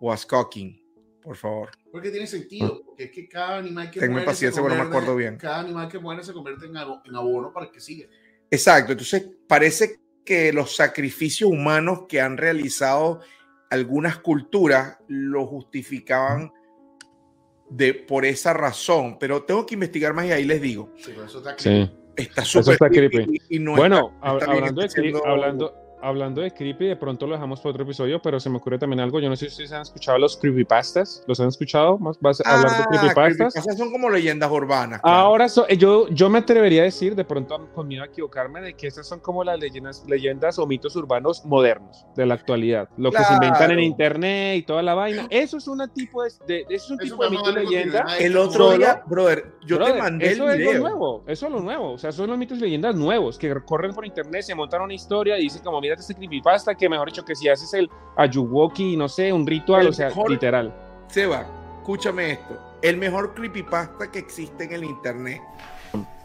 [0.00, 0.82] o ashcocking,
[1.22, 1.70] por favor.
[1.90, 5.16] Porque tiene sentido, porque es que cada animal que Tenme muere, paciencia, bueno, me acuerdo
[5.16, 5.38] bien.
[5.38, 8.10] cada animal que muere se convierte en, en abono para el que sigue.
[8.52, 13.20] Exacto, entonces parece que los sacrificios humanos que han realizado
[13.70, 16.52] algunas culturas lo justificaban
[17.70, 20.92] de, por esa razón, pero tengo que investigar más y ahí les digo.
[20.98, 21.90] Sí, eso está, sí.
[22.14, 23.40] está súper creepy.
[23.48, 25.26] Y, y no bueno, está, está hablando, de, haciendo...
[25.26, 28.78] hablando, hablando de creepy, de pronto lo dejamos para otro episodio, pero se me ocurre
[28.78, 29.20] también algo.
[29.20, 31.24] Yo no sé si ustedes han escuchado los creepypastas.
[31.26, 31.98] ¿Los han escuchado?
[32.20, 33.54] ¿Vas a hablar de creepypastas?
[33.54, 35.00] creepypastas son como leyendas urbanas.
[35.00, 35.16] Claro.
[35.16, 38.74] Ahora, so, yo, yo me atrevería a decir, de pronto con miedo a equivocarme, de
[38.74, 42.88] que estas son como las leyendas, leyendas o mitos urbanos modernos de la actualidad.
[42.96, 43.24] Lo claro.
[43.24, 45.26] que se inventan en internet y toda la vaina.
[45.30, 48.04] Eso es un tipo de, de eso es un tipo de mito leyenda.
[48.18, 50.70] El otro día, brother, yo brother, te mandé eso el video.
[50.72, 51.92] Es lo nuevo, eso es lo nuevo.
[51.92, 54.94] O sea, son los mitos y leyendas nuevos que corren por internet, se montan una
[54.94, 58.96] historia y dicen como, mira este creepypasta que mejor dicho que si haces el ayuwoki,
[58.96, 60.74] no sé, un ritual, el o sea, mejor, literal.
[61.08, 61.46] Seba,
[61.78, 62.58] escúchame esto.
[62.82, 65.40] El mejor creepypasta que existe en el internet.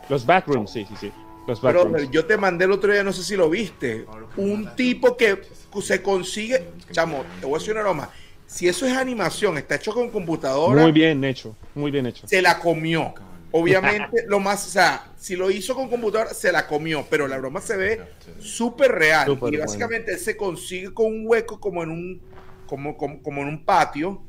[0.09, 1.13] Los backrooms, sí, sí, sí.
[1.47, 1.91] Los backrooms.
[1.93, 4.05] Pero yo te mandé el otro día, no sé si lo viste.
[4.38, 5.41] Un tipo que
[5.82, 8.09] se consigue, chamo, te voy a decir una broma.
[8.45, 10.82] Si eso es animación, está hecho con computadora.
[10.82, 12.28] Muy bien hecho, muy bien hecho.
[12.28, 13.13] Se la comió.
[13.51, 17.37] Obviamente, lo más, o sea, si lo hizo con computadora, se la comió, pero la
[17.37, 18.01] broma se ve
[18.39, 19.25] súper real.
[19.25, 20.17] Super y básicamente bueno.
[20.17, 22.21] él se consigue con un hueco como en un,
[22.65, 24.21] como, como, como en un patio.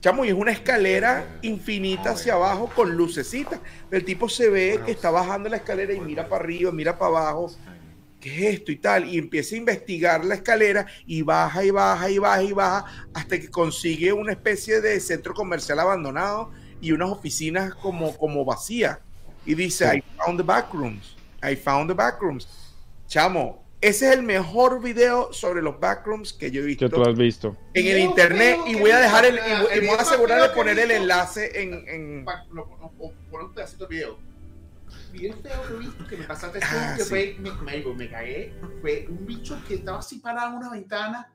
[0.00, 3.58] Chamo, y es una escalera infinita hacia abajo con lucecitas.
[3.90, 7.18] El tipo se ve que está bajando la escalera y mira para arriba, mira para
[7.18, 7.50] abajo.
[8.20, 9.08] ¿Qué es esto y tal?
[9.08, 13.40] Y empieza a investigar la escalera y baja y baja y baja y baja hasta
[13.40, 18.98] que consigue una especie de centro comercial abandonado y unas oficinas como, como vacías.
[19.46, 21.16] Y dice, I found the backrooms.
[21.42, 22.46] I found the backrooms.
[23.06, 26.88] Chamo, ese es el mejor video sobre los backrooms que yo he visto.
[26.88, 27.56] Que tú has visto.
[27.74, 28.58] En el internet.
[28.66, 29.36] Y voy a dejar el.
[29.36, 31.72] Y, y voy a asegurar de poner el enlace en.
[31.88, 32.24] en...
[32.24, 34.18] Poner un pedacito de video.
[35.12, 37.08] bien feo que he visto, que me pasaste Ah, que sí.
[37.08, 41.32] fue, me, me, me cagué, fue un bicho que estaba así parado en una ventana,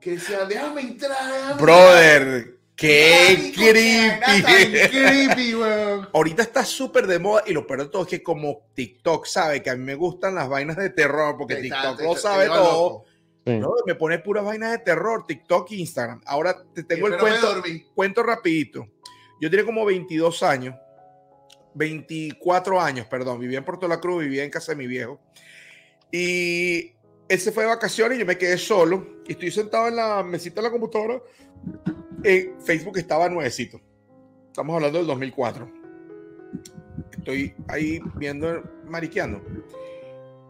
[0.00, 4.42] que decía, déjame entrar, déjame Brother, qué creepy.
[4.90, 6.08] creepy, weón.
[6.12, 9.62] Ahorita está súper de moda y lo peor de todo es que como TikTok sabe
[9.62, 13.04] que a mí me gustan las vainas de terror, porque TikTok lo sabe todo.
[13.46, 13.74] ¿no?
[13.86, 16.20] me pone puras vainas de terror, TikTok e Instagram.
[16.26, 17.62] Ahora te tengo el cuento,
[17.94, 18.86] cuento rapidito.
[19.40, 20.74] Yo tenía como 22 años,
[21.74, 25.20] 24 años, perdón, vivía en Puerto La Cruz, vivía en casa de mi viejo.
[26.10, 26.92] Y
[27.28, 29.22] él se fue de vacaciones y yo me quedé solo.
[29.26, 31.20] Y estoy sentado en la mesita de la computadora.
[32.64, 33.80] Facebook estaba nuevecito.
[34.46, 35.70] Estamos hablando del 2004.
[37.12, 39.42] Estoy ahí viendo, mariqueando.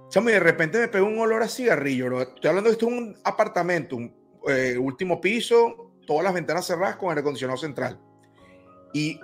[0.09, 2.07] Chamo, y de repente me pegó un olor a cigarrillo.
[2.07, 2.23] bro.
[2.23, 3.99] Estoy hablando de esto es un apartamento,
[4.49, 7.99] eh, último piso, todas las ventanas cerradas con aire acondicionado central.
[8.93, 9.19] Y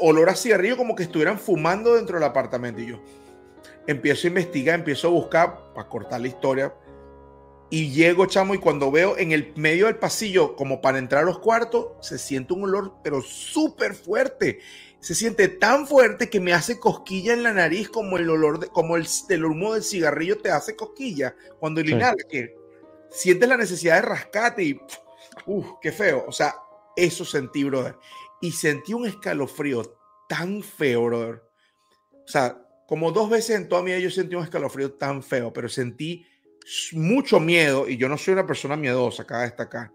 [0.00, 2.80] olor a cigarrillo como que estuvieran fumando dentro del apartamento.
[2.80, 3.00] Y yo
[3.86, 6.74] empiezo a investigar, empiezo a buscar para cortar la historia.
[7.68, 11.26] Y llego, chamo, y cuando veo en el medio del pasillo, como para entrar a
[11.26, 14.60] los cuartos, se siente un olor, pero súper fuerte.
[15.00, 18.68] Se siente tan fuerte que me hace cosquilla en la nariz, como el olor, de-
[18.68, 21.92] como el, el humo del cigarrillo te hace cosquilla cuando el Sí.
[21.94, 22.54] inhalas, que
[23.10, 24.80] sientes la necesidad de rascate y,
[25.46, 26.24] uff, qué feo.
[26.28, 26.54] O sea,
[26.96, 27.96] eso sentí, brother.
[28.40, 29.96] Y sentí un escalofrío
[30.28, 31.42] tan feo, brother.
[32.24, 35.52] O sea, como dos veces en toda mi vida yo sentí un escalofrío tan feo,
[35.52, 36.24] pero sentí
[36.92, 39.90] mucho miedo, y yo no soy una persona miedosa, acá destacar.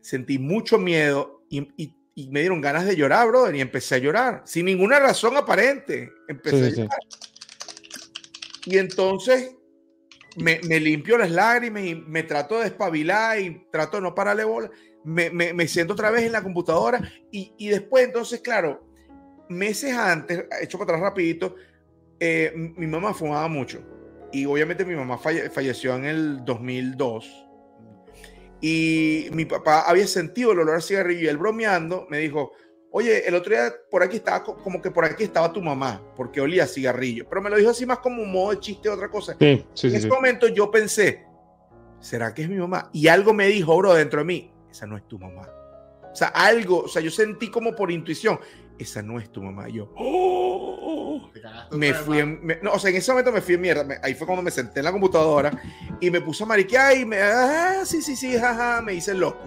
[0.00, 3.98] Sentí mucho miedo y, y- y me dieron ganas de llorar, brother, y empecé a
[3.98, 6.10] llorar, sin ninguna razón aparente.
[6.28, 6.76] Empecé Sí, a sí.
[6.82, 6.98] llorar.
[8.66, 9.56] Y entonces
[10.36, 14.44] me, me limpio las lágrimas y me trato de despabilar y trato de no pararle
[14.44, 14.70] bola.
[15.04, 17.00] Me, me, me siento otra vez en la computadora
[17.30, 18.86] y, y después, entonces, claro,
[19.48, 21.54] meses antes, hecho para atrás rapidito,
[22.18, 23.82] eh, mi mamá fumaba mucho.
[24.32, 27.46] Y obviamente mi mamá falle- falleció en el 2002.
[28.60, 32.52] Y mi papá había sentido el olor a cigarrillo y él bromeando me dijo,
[32.92, 36.02] oye, el otro día por aquí estaba, co- como que por aquí estaba tu mamá,
[36.14, 37.26] porque olía a cigarrillo.
[37.28, 39.34] Pero me lo dijo así más como un modo de chiste o otra cosa.
[39.40, 39.96] Sí, sí, En sí.
[39.98, 41.24] ese momento yo pensé,
[42.00, 42.90] ¿será que es mi mamá?
[42.92, 45.48] Y algo me dijo, bro, dentro de mí, esa no es tu mamá.
[46.12, 48.38] O sea, algo, o sea, yo sentí como por intuición,
[48.82, 49.68] esa no es tu mamá.
[49.68, 51.30] Y yo, "Oh".
[51.32, 53.54] Te cagaste me otra fui en, me- no, o sea, en ese momento me fui
[53.54, 53.84] en mierda.
[53.84, 55.50] me- ahí fue cuando me senté en la computadora
[56.00, 59.38] y me puse a mariquear y me, ah, sí, sí, sí, jaja, me hice loco.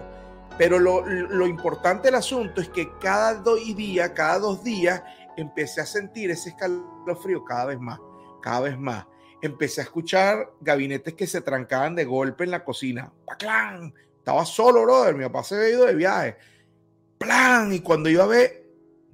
[0.56, 5.02] Pero lo, lo importante del asunto es que cada dos días, cada dos días,
[5.36, 7.98] empecé a sentir ese escalofrío cada vez más,
[8.40, 9.06] cada vez más.
[9.42, 13.12] Empecé a escuchar gabinetes que se trancaban de golpe en la cocina.
[13.26, 13.92] ¡Paclán!
[14.18, 15.14] Estaba solo, brother.
[15.16, 16.36] Mi papá se había ido de viaje.
[17.18, 17.72] ¡Plan!
[17.72, 18.63] Y cuando iba a ver,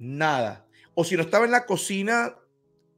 [0.01, 0.67] nada.
[0.95, 2.35] O si no estaba en la cocina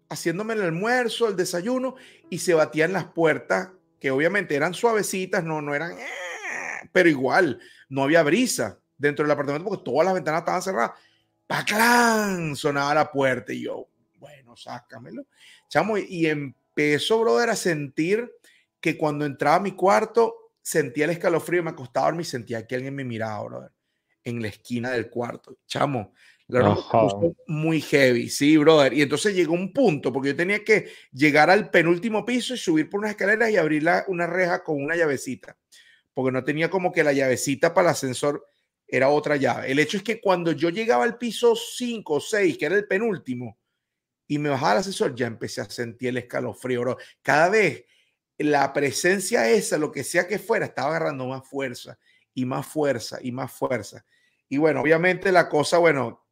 [0.09, 1.95] haciéndome el almuerzo, el desayuno,
[2.29, 6.05] y se batían las puertas, que obviamente eran suavecitas, no, no eran, "Eh",
[6.91, 10.91] pero igual, no había brisa dentro del apartamento porque todas las ventanas estaban cerradas.
[11.47, 12.55] ¡Paclán!
[12.55, 13.87] Sonaba la puerta y yo,
[14.19, 15.25] bueno, sácamelo.
[15.69, 18.31] Chamo, y- empezó, brother, a sentir
[18.81, 22.65] que cuando entraba a mi cuarto, sentía el escalofrío me acostaba a dormir y sentía
[22.67, 23.71] que alguien me miraba, brother,
[24.23, 25.57] en la esquina del cuarto.
[25.67, 26.13] Chamo,
[26.47, 28.93] la puso muy heavy, sí, brother.
[28.93, 32.89] Y entonces llegó un punto, porque yo tenía que llegar al penúltimo piso y subir
[32.89, 35.57] por unas escaleras y abrir la- una reja con una llavecita,
[36.13, 38.45] porque no tenía como que la llavecita para el ascensor
[38.87, 39.71] era otra llave.
[39.71, 42.87] El hecho es que cuando yo llegaba al piso 5 o 6, que era el
[42.87, 43.57] penúltimo,
[44.27, 46.97] y me bajaba el ascensor, ya empecé a sentir el escalofrío, bro.
[47.21, 47.85] Cada vez
[48.37, 51.97] la presencia esa, lo que sea que fuera, estaba agarrando más fuerza
[52.33, 54.05] y más fuerza y más fuerza.
[54.49, 56.22] Y bueno, obviamente la cosa, bueno,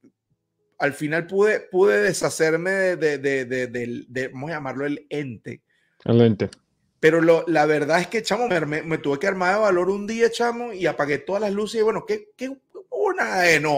[0.81, 5.05] al final pude, pude deshacerme de, de, de, de- del- de- vamos a llamarlo el
[5.09, 5.61] ente.
[6.03, 6.49] El lente.
[6.99, 10.29] Pero lo, la verdad es que, chamo, me, tuve que armar de valor un día,
[10.29, 12.51] chamo, y apagué todas las luces y bueno, ¿qué, qué
[12.89, 13.71] una de no?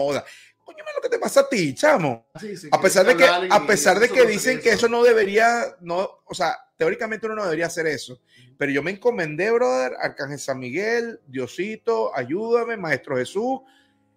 [0.64, 2.26] Coño, lo que te pasa a ti, chamo.
[2.40, 5.76] Sí, sí, A pesar de que, a pesar de que dicen que eso no debería,
[5.80, 8.20] no, o sea, teóricamente uno no debería hacer eso.
[8.58, 13.60] Pero yo me encomendé, brother, Arcángel San Miguel, Diosito, ayúdame, Maestro Jesús,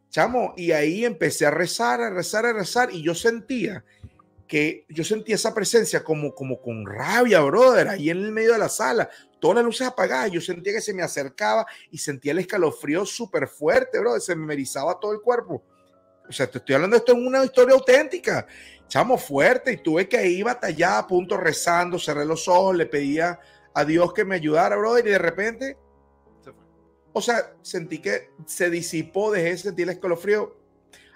[0.09, 3.83] chamo, y ahí empecé a rezar, a rezar, a rezar, y yo sentía
[4.47, 8.59] que yo sentía esa presencia como, como con rabia, brother, ahí en el medio de
[8.59, 12.39] la sala, todas las luces apagadas, yo sentía que se me acercaba y sentía el
[12.39, 15.61] escalofrío súper fuerte, brother, se me erizaba todo el cuerpo.
[16.27, 18.47] O sea, te estoy hablando esto en una historia auténtica,
[18.87, 23.39] chamo, fuerte, y tuve que ir batallada a punto rezando, cerré los ojos, le pedía
[23.73, 25.77] a Dios que me ayudara, brother, y de repente.
[27.17, 30.55] O sea, sentí que se disipó, dejé de sentir el escalofrío.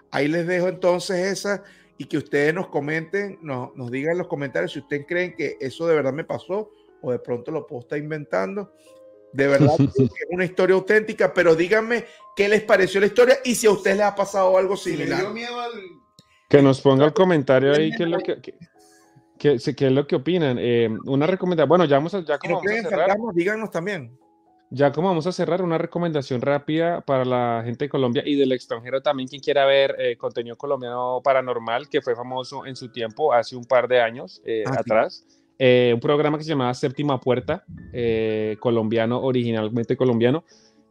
[0.09, 1.63] Ahí les dejo entonces esa
[1.97, 5.57] y que ustedes nos comenten, nos, nos digan en los comentarios si ustedes creen que
[5.61, 6.71] eso de verdad me pasó
[7.03, 8.73] o de pronto lo puedo estar inventando.
[9.31, 13.67] De verdad es una historia auténtica, pero díganme qué les pareció la historia y si
[13.67, 15.23] a ustedes les ha pasado algo similar.
[16.49, 18.41] Que nos ponga el comentario ahí qué es lo que,
[19.37, 20.57] qué, es lo que opinan.
[20.59, 24.17] Eh, una recomendación, bueno, ya vamos a, ya como vamos a cerrar, díganos también.
[24.73, 28.53] Ya como vamos a cerrar, una recomendación rápida para la gente de Colombia y del
[28.53, 33.33] extranjero también, quien quiera ver eh, contenido colombiano paranormal, que fue famoso en su tiempo,
[33.33, 35.25] hace un par de años eh, ah, atrás.
[35.59, 37.65] un programa que se llamaba Séptima Puerta,
[38.59, 40.45] colombiano, originalmente colombiano,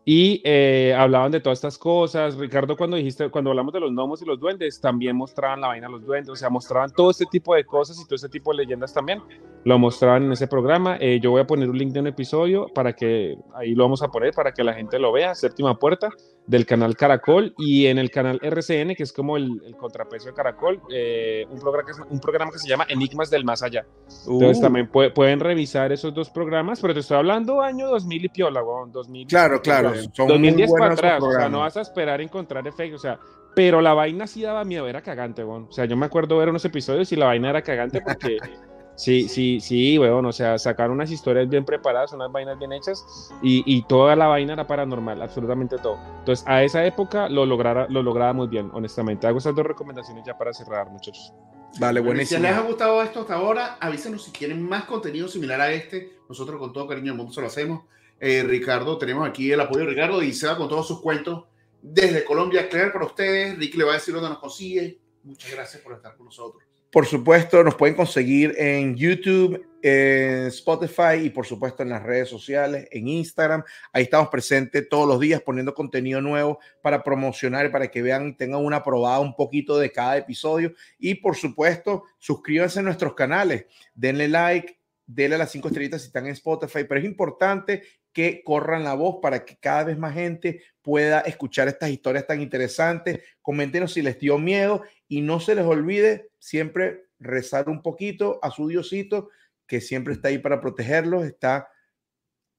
[0.04, 2.36] y eh, hablaban de todas estas cosas.
[2.36, 5.86] Ricardo, cuando dijiste, cuando hablamos de los gnomos y los duendes, también mostraban la vaina
[5.86, 8.50] de los duendes, o sea, mostraban todo este tipo de cosas y todo este tipo
[8.50, 9.22] de leyendas también.
[9.64, 10.96] Lo mostraban en ese programa.
[11.00, 14.02] Eh, yo voy a poner un link de un episodio para que ahí lo vamos
[14.02, 15.34] a poner para que la gente lo vea.
[15.34, 16.08] Séptima puerta
[16.50, 20.80] del canal Caracol y en el canal RCN, que es como el, contrapeso de Caracol,
[20.92, 23.86] eh, un, programa que, un programa que se llama Enigmas del Más Allá.
[24.26, 24.60] Entonces uh.
[24.60, 29.28] también pueden revisar esos dos programas, pero te estoy hablando año 2000 y piola, 2000.
[29.28, 29.92] Claro, claro.
[30.12, 33.20] Son 2010 para atrás, o sea, no vas a esperar encontrar efectos, o sea,
[33.54, 35.68] pero la vaina sí daba miedo, era cagante, bueno.
[35.70, 38.38] o sea, yo me acuerdo ver unos episodios y la vaina era cagante porque
[39.00, 43.32] sí, sí, sí, weón, o sea, sacaron unas historias bien preparadas, unas vainas bien hechas
[43.42, 45.98] y, y, toda la vaina era paranormal, absolutamente todo.
[46.18, 49.26] Entonces, a esa época lo, lograra, lo lograba muy bien, honestamente.
[49.26, 51.32] Hago esas dos recomendaciones ya para cerrar, muchachos.
[51.78, 52.38] Vale, buenísimo.
[52.38, 56.18] Si les ha gustado esto hasta ahora, avísenos si quieren más contenido similar a este.
[56.28, 57.84] Nosotros con todo cariño del mundo se lo hacemos.
[58.18, 61.44] Eh, Ricardo, tenemos aquí el apoyo de Ricardo y se va con todos sus cuentos
[61.80, 62.68] desde Colombia.
[62.68, 63.58] Claro para ustedes.
[63.58, 64.98] Ricky le va a decir dónde nos consigue.
[65.22, 66.69] Muchas gracias por estar con nosotros.
[66.90, 72.28] Por supuesto, nos pueden conseguir en YouTube, en Spotify y por supuesto en las redes
[72.28, 73.62] sociales, en Instagram.
[73.92, 78.36] Ahí estamos presentes todos los días poniendo contenido nuevo para promocionar, para que vean y
[78.36, 80.74] tengan una probada un poquito de cada episodio.
[80.98, 84.76] Y por supuesto, suscríbanse a nuestros canales, denle like,
[85.06, 87.82] denle las cinco estrellitas si están en Spotify, pero es importante
[88.12, 92.40] que corran la voz para que cada vez más gente pueda escuchar estas historias tan
[92.40, 93.20] interesantes.
[93.40, 98.50] Coméntenos si les dio miedo y no se les olvide siempre rezar un poquito a
[98.50, 99.28] su Diosito,
[99.66, 101.68] que siempre está ahí para protegerlos, está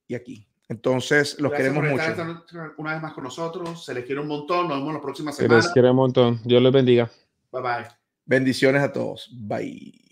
[0.08, 0.48] y aquí.
[0.70, 2.74] Entonces, los queremos mucho.
[2.78, 5.62] una vez más con nosotros, se les quiere un montón, nos vemos la próxima semana.
[5.62, 7.12] Se les quiere un montón, Dios les bendiga.
[7.52, 7.88] Bye bye.
[8.26, 9.30] Bendiciones a todos.
[9.34, 10.11] Bye.